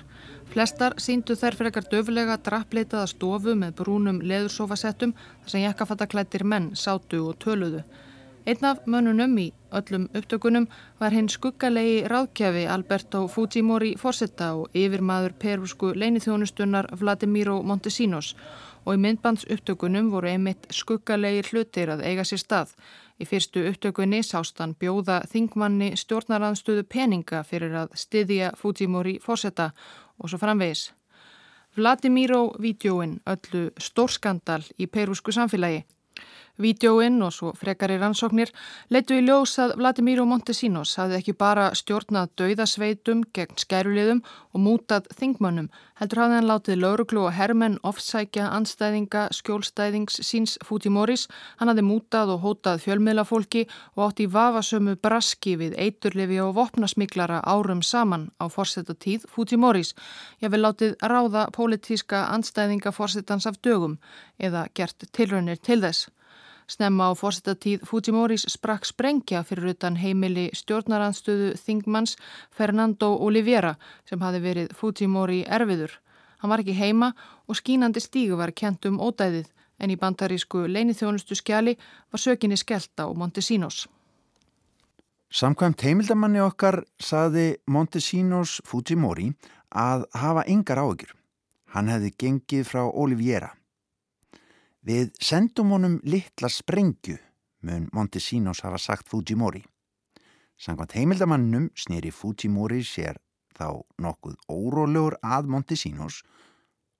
Flestar 0.49 0.95
síndu 0.97 1.35
þær 1.37 1.59
frekar 1.59 1.85
döflega 1.91 2.39
drappleitaða 2.41 3.05
stofu 3.11 3.53
með 3.59 3.75
brúnum 3.83 4.17
leðursofasettum 4.17 5.13
þar 5.13 5.53
sem 5.53 5.61
jakkafattaklættir 5.61 6.41
menn 6.41 6.71
sátu 6.73 7.21
og 7.29 7.37
töluðu. 7.45 7.83
Einn 8.49 8.65
af 8.65 8.81
mönnunum 8.89 9.37
í 9.37 9.51
öllum 9.75 10.07
upptökunum 10.17 10.67
var 10.99 11.13
hinn 11.13 11.27
skuggalegi 11.29 12.03
ráðkjafi 12.11 12.65
Alberto 12.71 13.25
Fujimori 13.27 13.95
Forsetta 13.99 14.53
og 14.55 14.75
yfirmaður 14.75 15.35
perúsku 15.39 15.91
leinithjónustunnar 15.95 16.89
Vladimiro 16.99 17.61
Montesinos 17.63 18.33
og 18.85 18.97
í 18.97 19.01
myndbands 19.01 19.45
upptökunum 19.51 20.11
voru 20.13 20.29
einmitt 20.31 20.67
skuggalegi 20.73 21.43
hlutir 21.49 21.91
að 21.93 22.03
eiga 22.05 22.25
sér 22.27 22.41
stað. 22.43 22.75
Í 23.19 23.25
fyrstu 23.25 23.63
upptökunni 23.69 24.21
sást 24.23 24.59
hann 24.59 24.75
bjóða 24.79 25.21
þingmanni 25.31 25.93
stjórnaranstöðu 25.99 26.83
peninga 26.89 27.43
fyrir 27.43 27.75
að 27.85 27.95
styðja 27.97 28.53
Fujimori 28.59 29.17
Forsetta 29.23 29.71
og 30.19 30.29
svo 30.29 30.39
framvegis. 30.41 30.91
Vladimiro-vídjóin 31.75 33.19
öllu 33.27 33.65
stórskandal 33.77 34.63
í 34.79 34.87
perúsku 34.87 35.33
samfélagi 35.35 35.83
Vídeóinn 36.61 37.19
og 37.25 37.33
svo 37.35 37.51
frekari 37.59 37.97
rannsóknir 37.99 38.51
leittu 38.93 39.17
í 39.17 39.23
ljós 39.25 39.57
að 39.59 39.73
Vladimiro 39.81 40.23
Montesinos 40.29 40.93
hafði 40.95 41.17
ekki 41.19 41.33
bara 41.35 41.65
stjórnað 41.75 42.29
dauðasveitum 42.39 43.25
gegn 43.35 43.59
skæruliðum 43.59 44.21
og 44.55 44.63
mútað 44.63 45.09
þingmönnum, 45.19 45.67
heldur 45.99 46.21
hafði 46.23 46.37
hann 46.39 46.47
látið 46.47 46.79
lauruglu 46.79 47.25
og 47.25 47.35
hermenn 47.35 47.75
ofsækja 47.83 48.47
anstæðinga 48.55 49.25
skjólstæðings 49.35 50.21
síns 50.23 50.55
Fujimoris, 50.63 51.27
hann 51.59 51.73
hafði 51.73 51.85
mútað 51.89 52.31
og 52.37 52.41
hótað 52.47 52.81
fjölmiðlafólki 52.85 53.65
og 53.97 54.05
átt 54.07 54.23
í 54.23 54.29
vafasömu 54.31 54.95
braski 54.95 55.57
við 55.59 55.75
eiturlifi 55.75 56.39
og 56.39 56.55
vopnasmiklara 56.55 57.43
árum 57.43 57.83
saman 57.83 58.29
á 58.39 58.47
fórsetatíð 58.47 59.27
Fujimoris. 59.27 59.91
Ég 60.39 60.55
vil 60.55 60.63
látið 60.63 60.95
ráða 61.03 61.49
pólitíska 61.51 62.29
anstæðinga 62.31 62.95
fórsetans 62.95 63.47
af 63.51 63.59
dögum 63.59 63.99
eða 64.39 64.69
gert 64.73 65.09
tilraunir 65.11 65.59
til 65.59 65.83
þess. 65.83 66.07
Snemma 66.67 67.09
á 67.09 67.13
fórsetatíð 67.13 67.83
Fujimoris 67.85 68.47
sprakk 68.49 68.87
sprengja 68.89 69.43
fyrir 69.45 69.75
utan 69.75 69.97
heimili 70.01 70.47
stjórnarandstöðu 70.57 71.51
Þingmanns 71.61 72.15
Fernando 72.49 73.11
Oliveira 73.21 73.75
sem 74.09 74.21
hafi 74.21 74.41
verið 74.41 74.73
Fujimori 74.73 75.43
erfiður. 75.45 75.91
Hann 76.41 76.49
var 76.49 76.63
ekki 76.63 76.73
heima 76.77 77.11
og 77.47 77.59
skínandi 77.59 78.01
stígu 78.01 78.37
var 78.39 78.51
kent 78.51 78.85
um 78.89 78.97
ódæðið 78.97 79.51
en 79.79 79.91
í 79.93 79.97
bandarísku 79.99 80.65
leinithjónustu 80.71 81.37
skjali 81.37 81.75
var 82.11 82.21
sökinni 82.21 82.57
skellt 82.57 82.97
á 82.97 83.05
Montesinos. 83.13 83.85
Samkvæmt 85.29 85.83
heimildamanni 85.83 86.41
okkar 86.41 86.83
saði 86.97 87.57
Montesinos 87.67 88.61
Fujimori 88.65 89.33
að 89.69 90.05
hafa 90.15 90.45
yngar 90.49 90.81
áökjur. 90.81 91.13
Hann 91.75 91.91
hefði 91.91 92.11
gengið 92.17 92.67
frá 92.69 92.83
Oliviera. 92.87 93.51
Við 94.85 95.15
sendum 95.17 95.71
honum 95.73 95.95
litla 96.05 96.49
sprengju, 96.51 97.17
mun 97.65 97.87
Montesinos 97.93 98.61
hafa 98.61 98.77
sagt 98.77 99.09
Fujimori. 99.09 99.63
Samkvæmt 100.61 100.93
heimildamannum 100.93 101.71
snýri 101.73 102.11
Fujimori 102.13 102.83
sér 102.85 103.17
þá 103.57 103.81
nokkuð 103.97 104.35
órólegur 104.45 105.17
að 105.25 105.49
Montesinos 105.49 106.21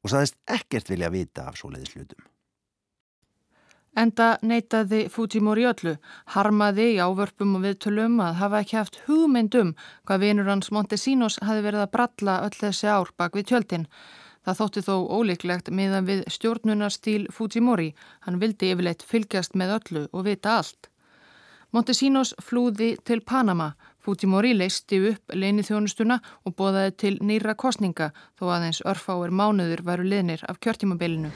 og 0.02 0.12
saðist 0.16 0.40
ekkert 0.50 0.90
vilja 0.90 1.12
vita 1.14 1.46
af 1.46 1.60
svoleiðis 1.62 1.94
hlutum. 1.94 2.26
Enda 3.96 4.34
neytaði 4.42 5.06
Fujimori 5.08 5.64
öllu, 5.70 5.94
harmaði 6.34 6.90
í 6.96 7.00
ávörpum 7.00 7.54
og 7.60 7.64
viðtölum 7.64 8.18
að 8.20 8.40
hafa 8.42 8.66
ekki 8.66 8.82
haft 8.82 8.98
hugmyndum 9.06 9.76
hvað 10.10 10.26
vinur 10.26 10.50
hans 10.52 10.74
Montesinos 10.74 11.38
hafi 11.46 11.62
verið 11.64 11.86
að 11.86 11.94
bralla 11.94 12.42
öll 12.50 12.58
þessi 12.58 12.90
ár 12.92 13.14
bak 13.16 13.38
við 13.38 13.54
tjöldin. 13.54 13.88
Það 14.46 14.58
þótti 14.60 14.82
þó 14.86 14.96
ólíklegt 15.10 15.70
meðan 15.74 16.06
við 16.06 16.20
stjórnunarstíl 16.30 17.24
Fujimori, 17.34 17.96
hann 18.28 18.38
vildi 18.42 18.70
yfirleitt 18.74 19.02
fylgjast 19.02 19.56
með 19.58 19.80
öllu 19.80 20.04
og 20.12 20.28
vita 20.28 20.60
allt. 20.60 20.90
Montesinos 21.74 22.36
flúði 22.46 22.94
til 23.04 23.24
Panama 23.26 23.72
Fujimori 24.06 24.54
leisti 24.54 25.00
upp 25.10 25.34
leinið 25.34 25.72
þjónustuna 25.72 26.20
og 26.46 26.54
bóðaði 26.60 26.94
til 27.02 27.14
nýra 27.26 27.56
kostninga 27.58 28.12
þó 28.38 28.46
aðeins 28.54 28.84
örfáir 28.86 29.34
mánuður 29.34 29.82
varu 29.90 30.06
liðnir 30.06 30.46
af 30.46 30.62
kjörtímabilinu. 30.62 31.34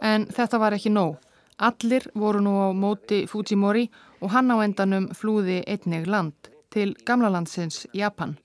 En 0.00 0.26
þetta 0.40 0.64
var 0.64 0.80
ekki 0.80 0.96
nóg. 0.96 1.14
Allir 1.56 2.10
voru 2.16 2.40
nú 2.40 2.58
á 2.64 2.68
móti 2.72 3.24
Fujimori 3.28 3.90
og 4.20 4.32
hann 4.32 4.50
á 4.52 4.56
endanum 4.64 5.12
flúði 5.12 5.60
einnig 5.68 6.08
land 6.08 6.55
til 6.70 6.94
gamla 7.06 7.30
landsins 7.32 7.86
Japan. 7.94 8.36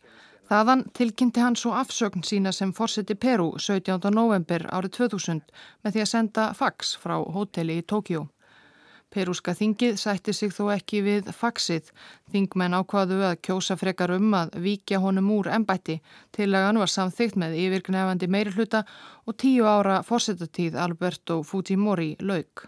Þaðan 0.51 0.82
tilkynnti 0.97 1.39
hann 1.39 1.55
svo 1.55 1.72
afsögn 1.80 2.26
sína 2.28 2.51
sem 2.51 2.74
fórseti 2.76 3.15
Peru 3.15 3.53
17. 3.55 4.09
november 4.11 4.65
árið 4.67 4.97
2000 4.97 5.45
með 5.84 5.93
því 5.95 6.01
að 6.03 6.09
senda 6.11 6.47
fax 6.57 6.97
frá 6.99 7.15
hóteli 7.24 7.78
í 7.80 7.86
Tókjó. 7.88 8.26
Perúska 9.11 9.51
þingið 9.55 9.97
sætti 9.99 10.34
sig 10.36 10.51
þó 10.55 10.69
ekki 10.72 11.01
við 11.03 11.32
faxið. 11.36 11.89
Þingmenn 12.32 12.78
ákvaðu 12.80 13.17
að 13.28 13.39
kjósa 13.47 13.76
frekar 13.80 14.13
um 14.15 14.30
að 14.39 14.53
víkja 14.63 15.01
honum 15.03 15.32
úr 15.36 15.49
ennbætti. 15.51 15.97
Tillagan 16.36 16.80
var 16.80 16.91
samþygt 16.91 17.39
með 17.39 17.57
yfirgnefandi 17.65 18.32
meiri 18.32 18.55
hluta 18.55 18.86
og 19.28 19.36
tíu 19.43 19.67
ára 19.67 19.99
fórsetatíð 20.07 20.80
Alberto 20.80 21.41
Fujimori 21.43 22.13
laug. 22.24 22.67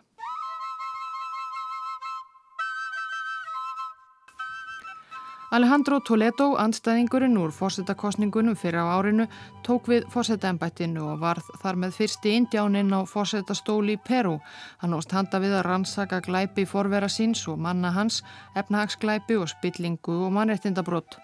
Alejandro 5.53 5.99
Toledo, 6.01 6.55
andstæðingurinn 6.57 7.35
úr 7.37 7.51
fórsetakostningunum 7.53 8.55
fyrir 8.57 8.81
á 8.81 8.97
árinu, 8.97 9.27
tók 9.61 9.85
við 9.91 10.07
fórsetæmbættinu 10.09 11.03
og 11.11 11.19
varð 11.21 11.51
þar 11.61 11.77
með 11.77 11.93
fyrsti 11.99 12.33
indjáninn 12.39 12.89
á 12.89 13.05
fórsetastóli 13.05 13.93
í 13.93 14.01
Peru. 14.01 14.39
Hann 14.81 14.97
óst 14.97 15.13
handa 15.13 15.37
við 15.37 15.53
að 15.59 15.67
rannsaka 15.67 16.23
glæpi 16.25 16.65
forvera 16.65 17.05
síns 17.05 17.45
og 17.45 17.61
manna 17.61 17.93
hans, 17.93 18.23
efnahagsglæpi 18.57 19.37
og 19.37 19.51
spillingu 19.53 20.23
og 20.25 20.33
mannrettindabrótt. 20.33 21.21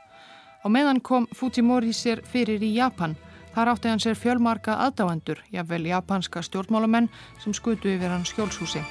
Á 0.62 0.68
meðan 0.70 1.02
kom 1.02 1.26
Fujimori 1.34 1.90
sér 1.90 2.22
fyrir 2.22 2.62
í 2.62 2.76
Japan. 2.78 3.18
Þar 3.56 3.74
átti 3.74 3.90
hann 3.90 4.04
sér 4.04 4.14
fjölmarka 4.14 4.78
aðdáendur, 4.78 5.42
jáfnvel 5.50 5.90
japanska 5.90 6.46
stjórnmálamenn 6.46 7.10
sem 7.42 7.58
skutu 7.58 7.90
yfir 7.90 8.14
hans 8.14 8.30
skjólshúsi. 8.30 8.86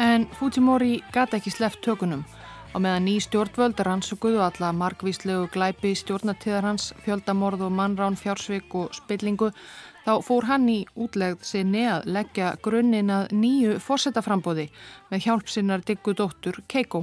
En 0.00 0.22
Fujimori 0.32 1.02
gata 1.12 1.36
ekki 1.36 1.50
sleft 1.52 1.82
tökunum 1.84 2.22
og 2.72 2.80
meðan 2.80 3.04
ný 3.04 3.18
stjórnvöld 3.20 3.82
rannsökuðu 3.84 4.38
alla 4.40 4.70
margvíslegu 4.72 5.50
glæpi 5.52 5.90
stjórnatíðar 5.98 6.64
hans, 6.64 6.94
fjöldamorð 7.04 7.66
og 7.66 7.74
mannrán, 7.76 8.16
fjársvik 8.16 8.72
og 8.80 8.94
spillingu 8.96 9.50
þá 10.06 10.12
fór 10.24 10.46
hann 10.48 10.68
í 10.72 10.78
útlegð 10.96 11.44
sinni 11.44 11.82
að 11.84 12.08
leggja 12.16 12.54
grunninn 12.64 13.12
að 13.12 13.34
nýju 13.42 13.74
fórsetaframbóði 13.84 14.70
með 15.10 15.26
hjálp 15.26 15.52
sinnar 15.52 15.84
diggu 15.84 16.14
dóttur 16.16 16.62
Keiko. 16.64 17.02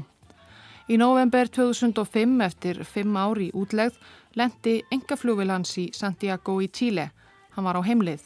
Í 0.90 0.98
november 0.98 1.52
2005 1.54 2.42
eftir 2.48 2.82
fimm 2.82 3.14
ári 3.14 3.52
útlegð 3.54 4.02
lendi 4.40 4.80
engaflugvil 4.90 5.54
hans 5.54 5.78
í 5.78 5.92
Santiago 5.94 6.58
í 6.66 6.72
Tíle. 6.72 7.12
Hann 7.54 7.70
var 7.70 7.78
á 7.78 7.86
heimlið 7.86 8.26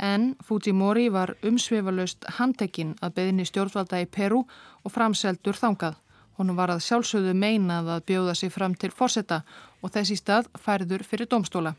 en 0.00 0.34
Fujimori 0.44 1.08
var 1.12 1.34
umsveifalust 1.46 2.24
handtekinn 2.38 2.96
að 3.04 3.14
beðinni 3.18 3.46
stjórnvalda 3.48 4.00
í 4.00 4.08
Peru 4.08 4.44
og 4.84 4.94
framseldur 4.94 5.58
þangað. 5.60 6.00
Hún 6.40 6.54
var 6.56 6.72
að 6.72 6.82
sjálfsögðu 6.86 7.36
meinað 7.36 7.92
að 7.96 8.06
bjóða 8.08 8.34
sig 8.34 8.52
fram 8.52 8.74
til 8.74 8.90
fórsetta 8.90 9.42
og 9.82 9.92
þessi 9.92 10.16
stað 10.16 10.48
færður 10.56 11.04
fyrir 11.04 11.28
domstóla. 11.28 11.74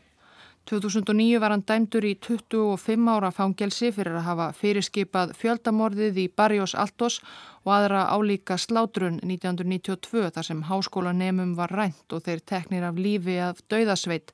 2009 0.70 1.40
var 1.42 1.50
hann 1.50 1.64
dæmdur 1.66 2.04
í 2.06 2.12
25 2.22 3.08
ára 3.10 3.32
fangelsi 3.34 3.90
fyrir 3.90 4.14
að 4.20 4.26
hafa 4.28 4.46
fyrirskipað 4.54 5.32
fjöldamorðið 5.40 6.20
í 6.22 6.26
Barrios 6.30 6.76
Altos 6.78 7.18
og 7.64 7.72
aðra 7.74 8.04
álíka 8.14 8.54
slátrun 8.58 9.18
1992 9.26 10.30
þar 10.36 10.46
sem 10.46 10.62
háskólanemum 10.68 11.56
var 11.58 11.74
rænt 11.74 12.14
og 12.14 12.22
þeir 12.26 12.44
teknir 12.46 12.86
af 12.86 13.00
lífi 13.00 13.40
af 13.42 13.64
dauðasveit 13.66 14.30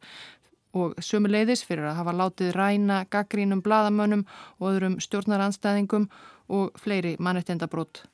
og 0.77 0.99
sömuleiðis 1.01 1.65
fyrir 1.65 1.89
að 1.89 1.99
hafa 2.03 2.15
látið 2.17 2.53
ræna 2.57 3.05
gaggrínum 3.11 3.63
bladamönnum 3.65 4.27
og 4.59 4.71
öðrum 4.73 4.99
stjórnaranstæðingum 5.01 6.09
og 6.49 6.79
fleiri 6.81 7.17
mannettendabrót. 7.19 8.05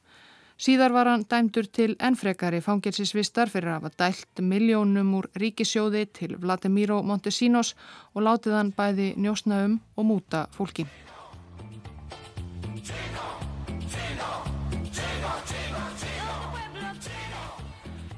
Síðar 0.55 0.93
var 0.95 1.09
hann 1.11 1.25
dæmdur 1.27 1.67
til 1.67 1.97
ennfrekari 1.99 2.61
fangilsisvistar 2.63 3.51
fyrir 3.51 3.73
að 3.73 3.81
hafa 3.81 3.95
dælt 3.99 4.43
miljónum 4.53 5.11
úr 5.19 5.27
ríkisjóði 5.35 6.07
til 6.15 6.37
Vladimiro 6.39 7.01
Montesinos 7.03 7.75
og 8.15 8.23
látið 8.29 8.61
hann 8.61 8.75
bæði 8.77 9.15
njósna 9.19 9.65
um 9.67 9.81
og 9.97 10.07
múta 10.13 10.47
fólki. 10.55 10.87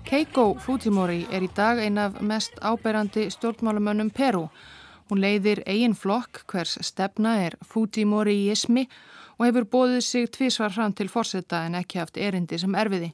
Keiko 0.07 0.53
Fujimori 0.63 1.25
er 1.35 1.43
í 1.43 1.49
dag 1.51 1.81
ein 1.83 1.97
af 1.99 2.21
mest 2.23 2.61
áberandi 2.63 3.25
stjórnmálamönnum 3.35 4.13
Peru. 4.15 4.45
Hún 5.11 5.19
leiðir 5.19 5.65
eigin 5.67 5.97
flokk 5.99 6.45
hvers 6.47 6.77
stefna 6.87 7.33
er 7.43 7.57
Fujimoriismi 7.67 8.85
og 9.35 9.43
hefur 9.49 9.67
bóðið 9.73 10.05
sig 10.07 10.31
tvísvar 10.31 10.71
fram 10.77 10.95
til 10.95 11.11
fórsetta 11.11 11.65
en 11.67 11.75
ekki 11.81 11.99
haft 11.99 12.23
erindi 12.23 12.61
sem 12.63 12.79
erfiði. 12.79 13.11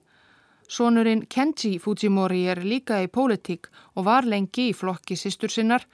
Sónurinn 0.68 1.24
Kenji 1.32 1.78
Fujimori 1.80 2.45
er 2.53 2.61
líka 2.61 3.01
í 3.01 3.09
pólitík 3.09 3.72
og 3.97 4.05
var 4.11 4.28
lengi 4.28 4.68
í 4.68 4.76
flokki 4.76 5.16
sístur 5.16 5.49
sinnar 5.49 5.88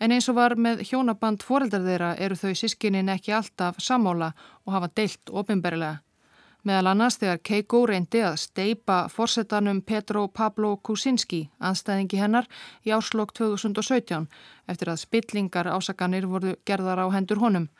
en 0.00 0.10
eins 0.10 0.26
og 0.32 0.40
var 0.42 0.58
með 0.58 0.82
hjónaband 0.90 1.46
foreldar 1.46 1.86
þeirra 1.86 2.16
eru 2.18 2.34
þau 2.34 2.58
sískinin 2.58 3.14
ekki 3.14 3.38
alltaf 3.38 3.78
sammála 3.78 4.32
og 4.66 4.74
hafa 4.74 4.90
deilt 4.98 5.30
ofinberlega. 5.30 6.00
Meðal 6.60 6.90
annars 6.90 7.16
þegar 7.16 7.38
Keiko 7.40 7.78
reyndi 7.88 8.20
að 8.20 8.34
steipa 8.42 8.96
forsetanum 9.08 9.78
Petro 9.80 10.26
Pablo 10.28 10.74
Kuczynski, 10.84 11.46
anstæðingi 11.56 12.18
hennar, 12.20 12.48
í 12.84 12.92
áslokk 12.92 13.32
2017 13.38 14.26
eftir 14.68 14.90
að 14.92 15.00
spillingar 15.00 15.70
ásakanir 15.72 16.28
voru 16.28 16.58
gerðar 16.68 17.00
á 17.00 17.06
hendur 17.14 17.40
honum. 17.40 17.70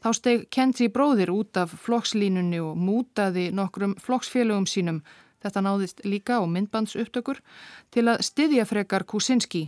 Þá 0.00 0.08
steg 0.16 0.46
Kenji 0.48 0.88
bróðir 0.88 1.28
út 1.34 1.60
af 1.60 1.74
flokkslínunni 1.84 2.62
og 2.64 2.80
mútaði 2.80 3.50
nokkrum 3.52 3.98
flokksfélögum 4.00 4.64
sínum, 4.64 5.02
þetta 5.44 5.60
náðist 5.60 6.00
líka 6.08 6.40
á 6.40 6.44
myndbandsupptökur, 6.48 7.42
til 7.92 8.08
að 8.08 8.24
styðja 8.24 8.64
frekar 8.64 9.04
Kuczynski 9.04 9.66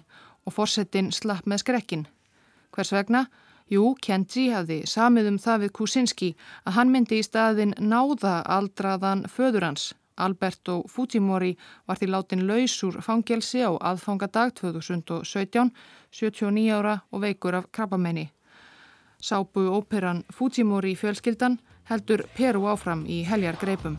og 0.48 0.56
forsetin 0.56 1.12
slapp 1.12 1.44
með 1.44 1.66
skrekkin. 1.66 2.08
Hvers 2.72 2.96
vegna? 2.96 3.26
Jú, 3.70 3.94
Kenji 4.02 4.50
hafði 4.52 4.82
samið 4.88 5.28
um 5.32 5.38
það 5.38 5.64
við 5.64 5.72
Kuczynski 5.78 6.30
að 6.66 6.76
hann 6.76 6.92
myndi 6.92 7.18
í 7.20 7.26
staðin 7.26 7.74
náða 7.78 8.42
aldraðan 8.56 9.26
föður 9.30 9.68
hans. 9.70 9.92
Alberto 10.16 10.82
Fujimori 10.88 11.54
var 11.88 11.98
því 11.98 12.08
látin 12.12 12.46
lausur 12.46 13.00
fangelsi 13.00 13.62
á 13.64 13.72
aðfangadag 13.80 14.52
2017, 14.60 15.72
79 16.12 16.76
ára 16.76 17.00
og 17.10 17.24
veikur 17.24 17.56
af 17.56 17.70
krabbamenni. 17.72 18.28
Sápu 19.22 19.68
óperan 19.70 20.24
Fujimori 20.30 20.96
fjölskyldan 20.96 21.60
heldur 21.88 22.26
Peru 22.36 22.66
áfram 22.68 23.06
í 23.06 23.22
heljar 23.24 23.56
greipum. 23.60 23.96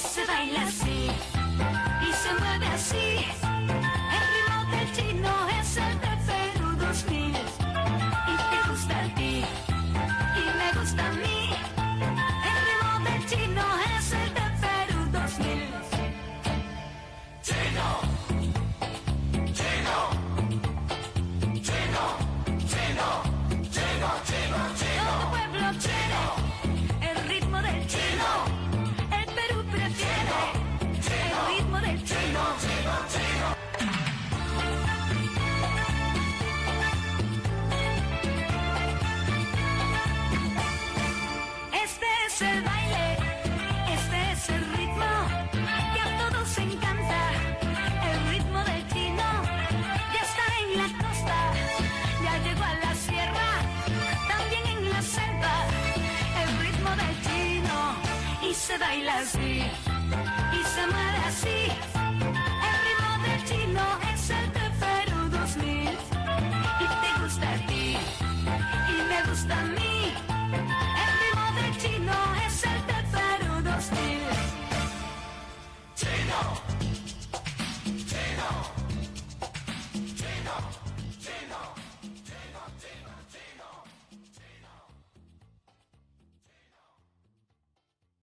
Twice 0.00 0.16
have 0.16 0.30
I 0.30 0.89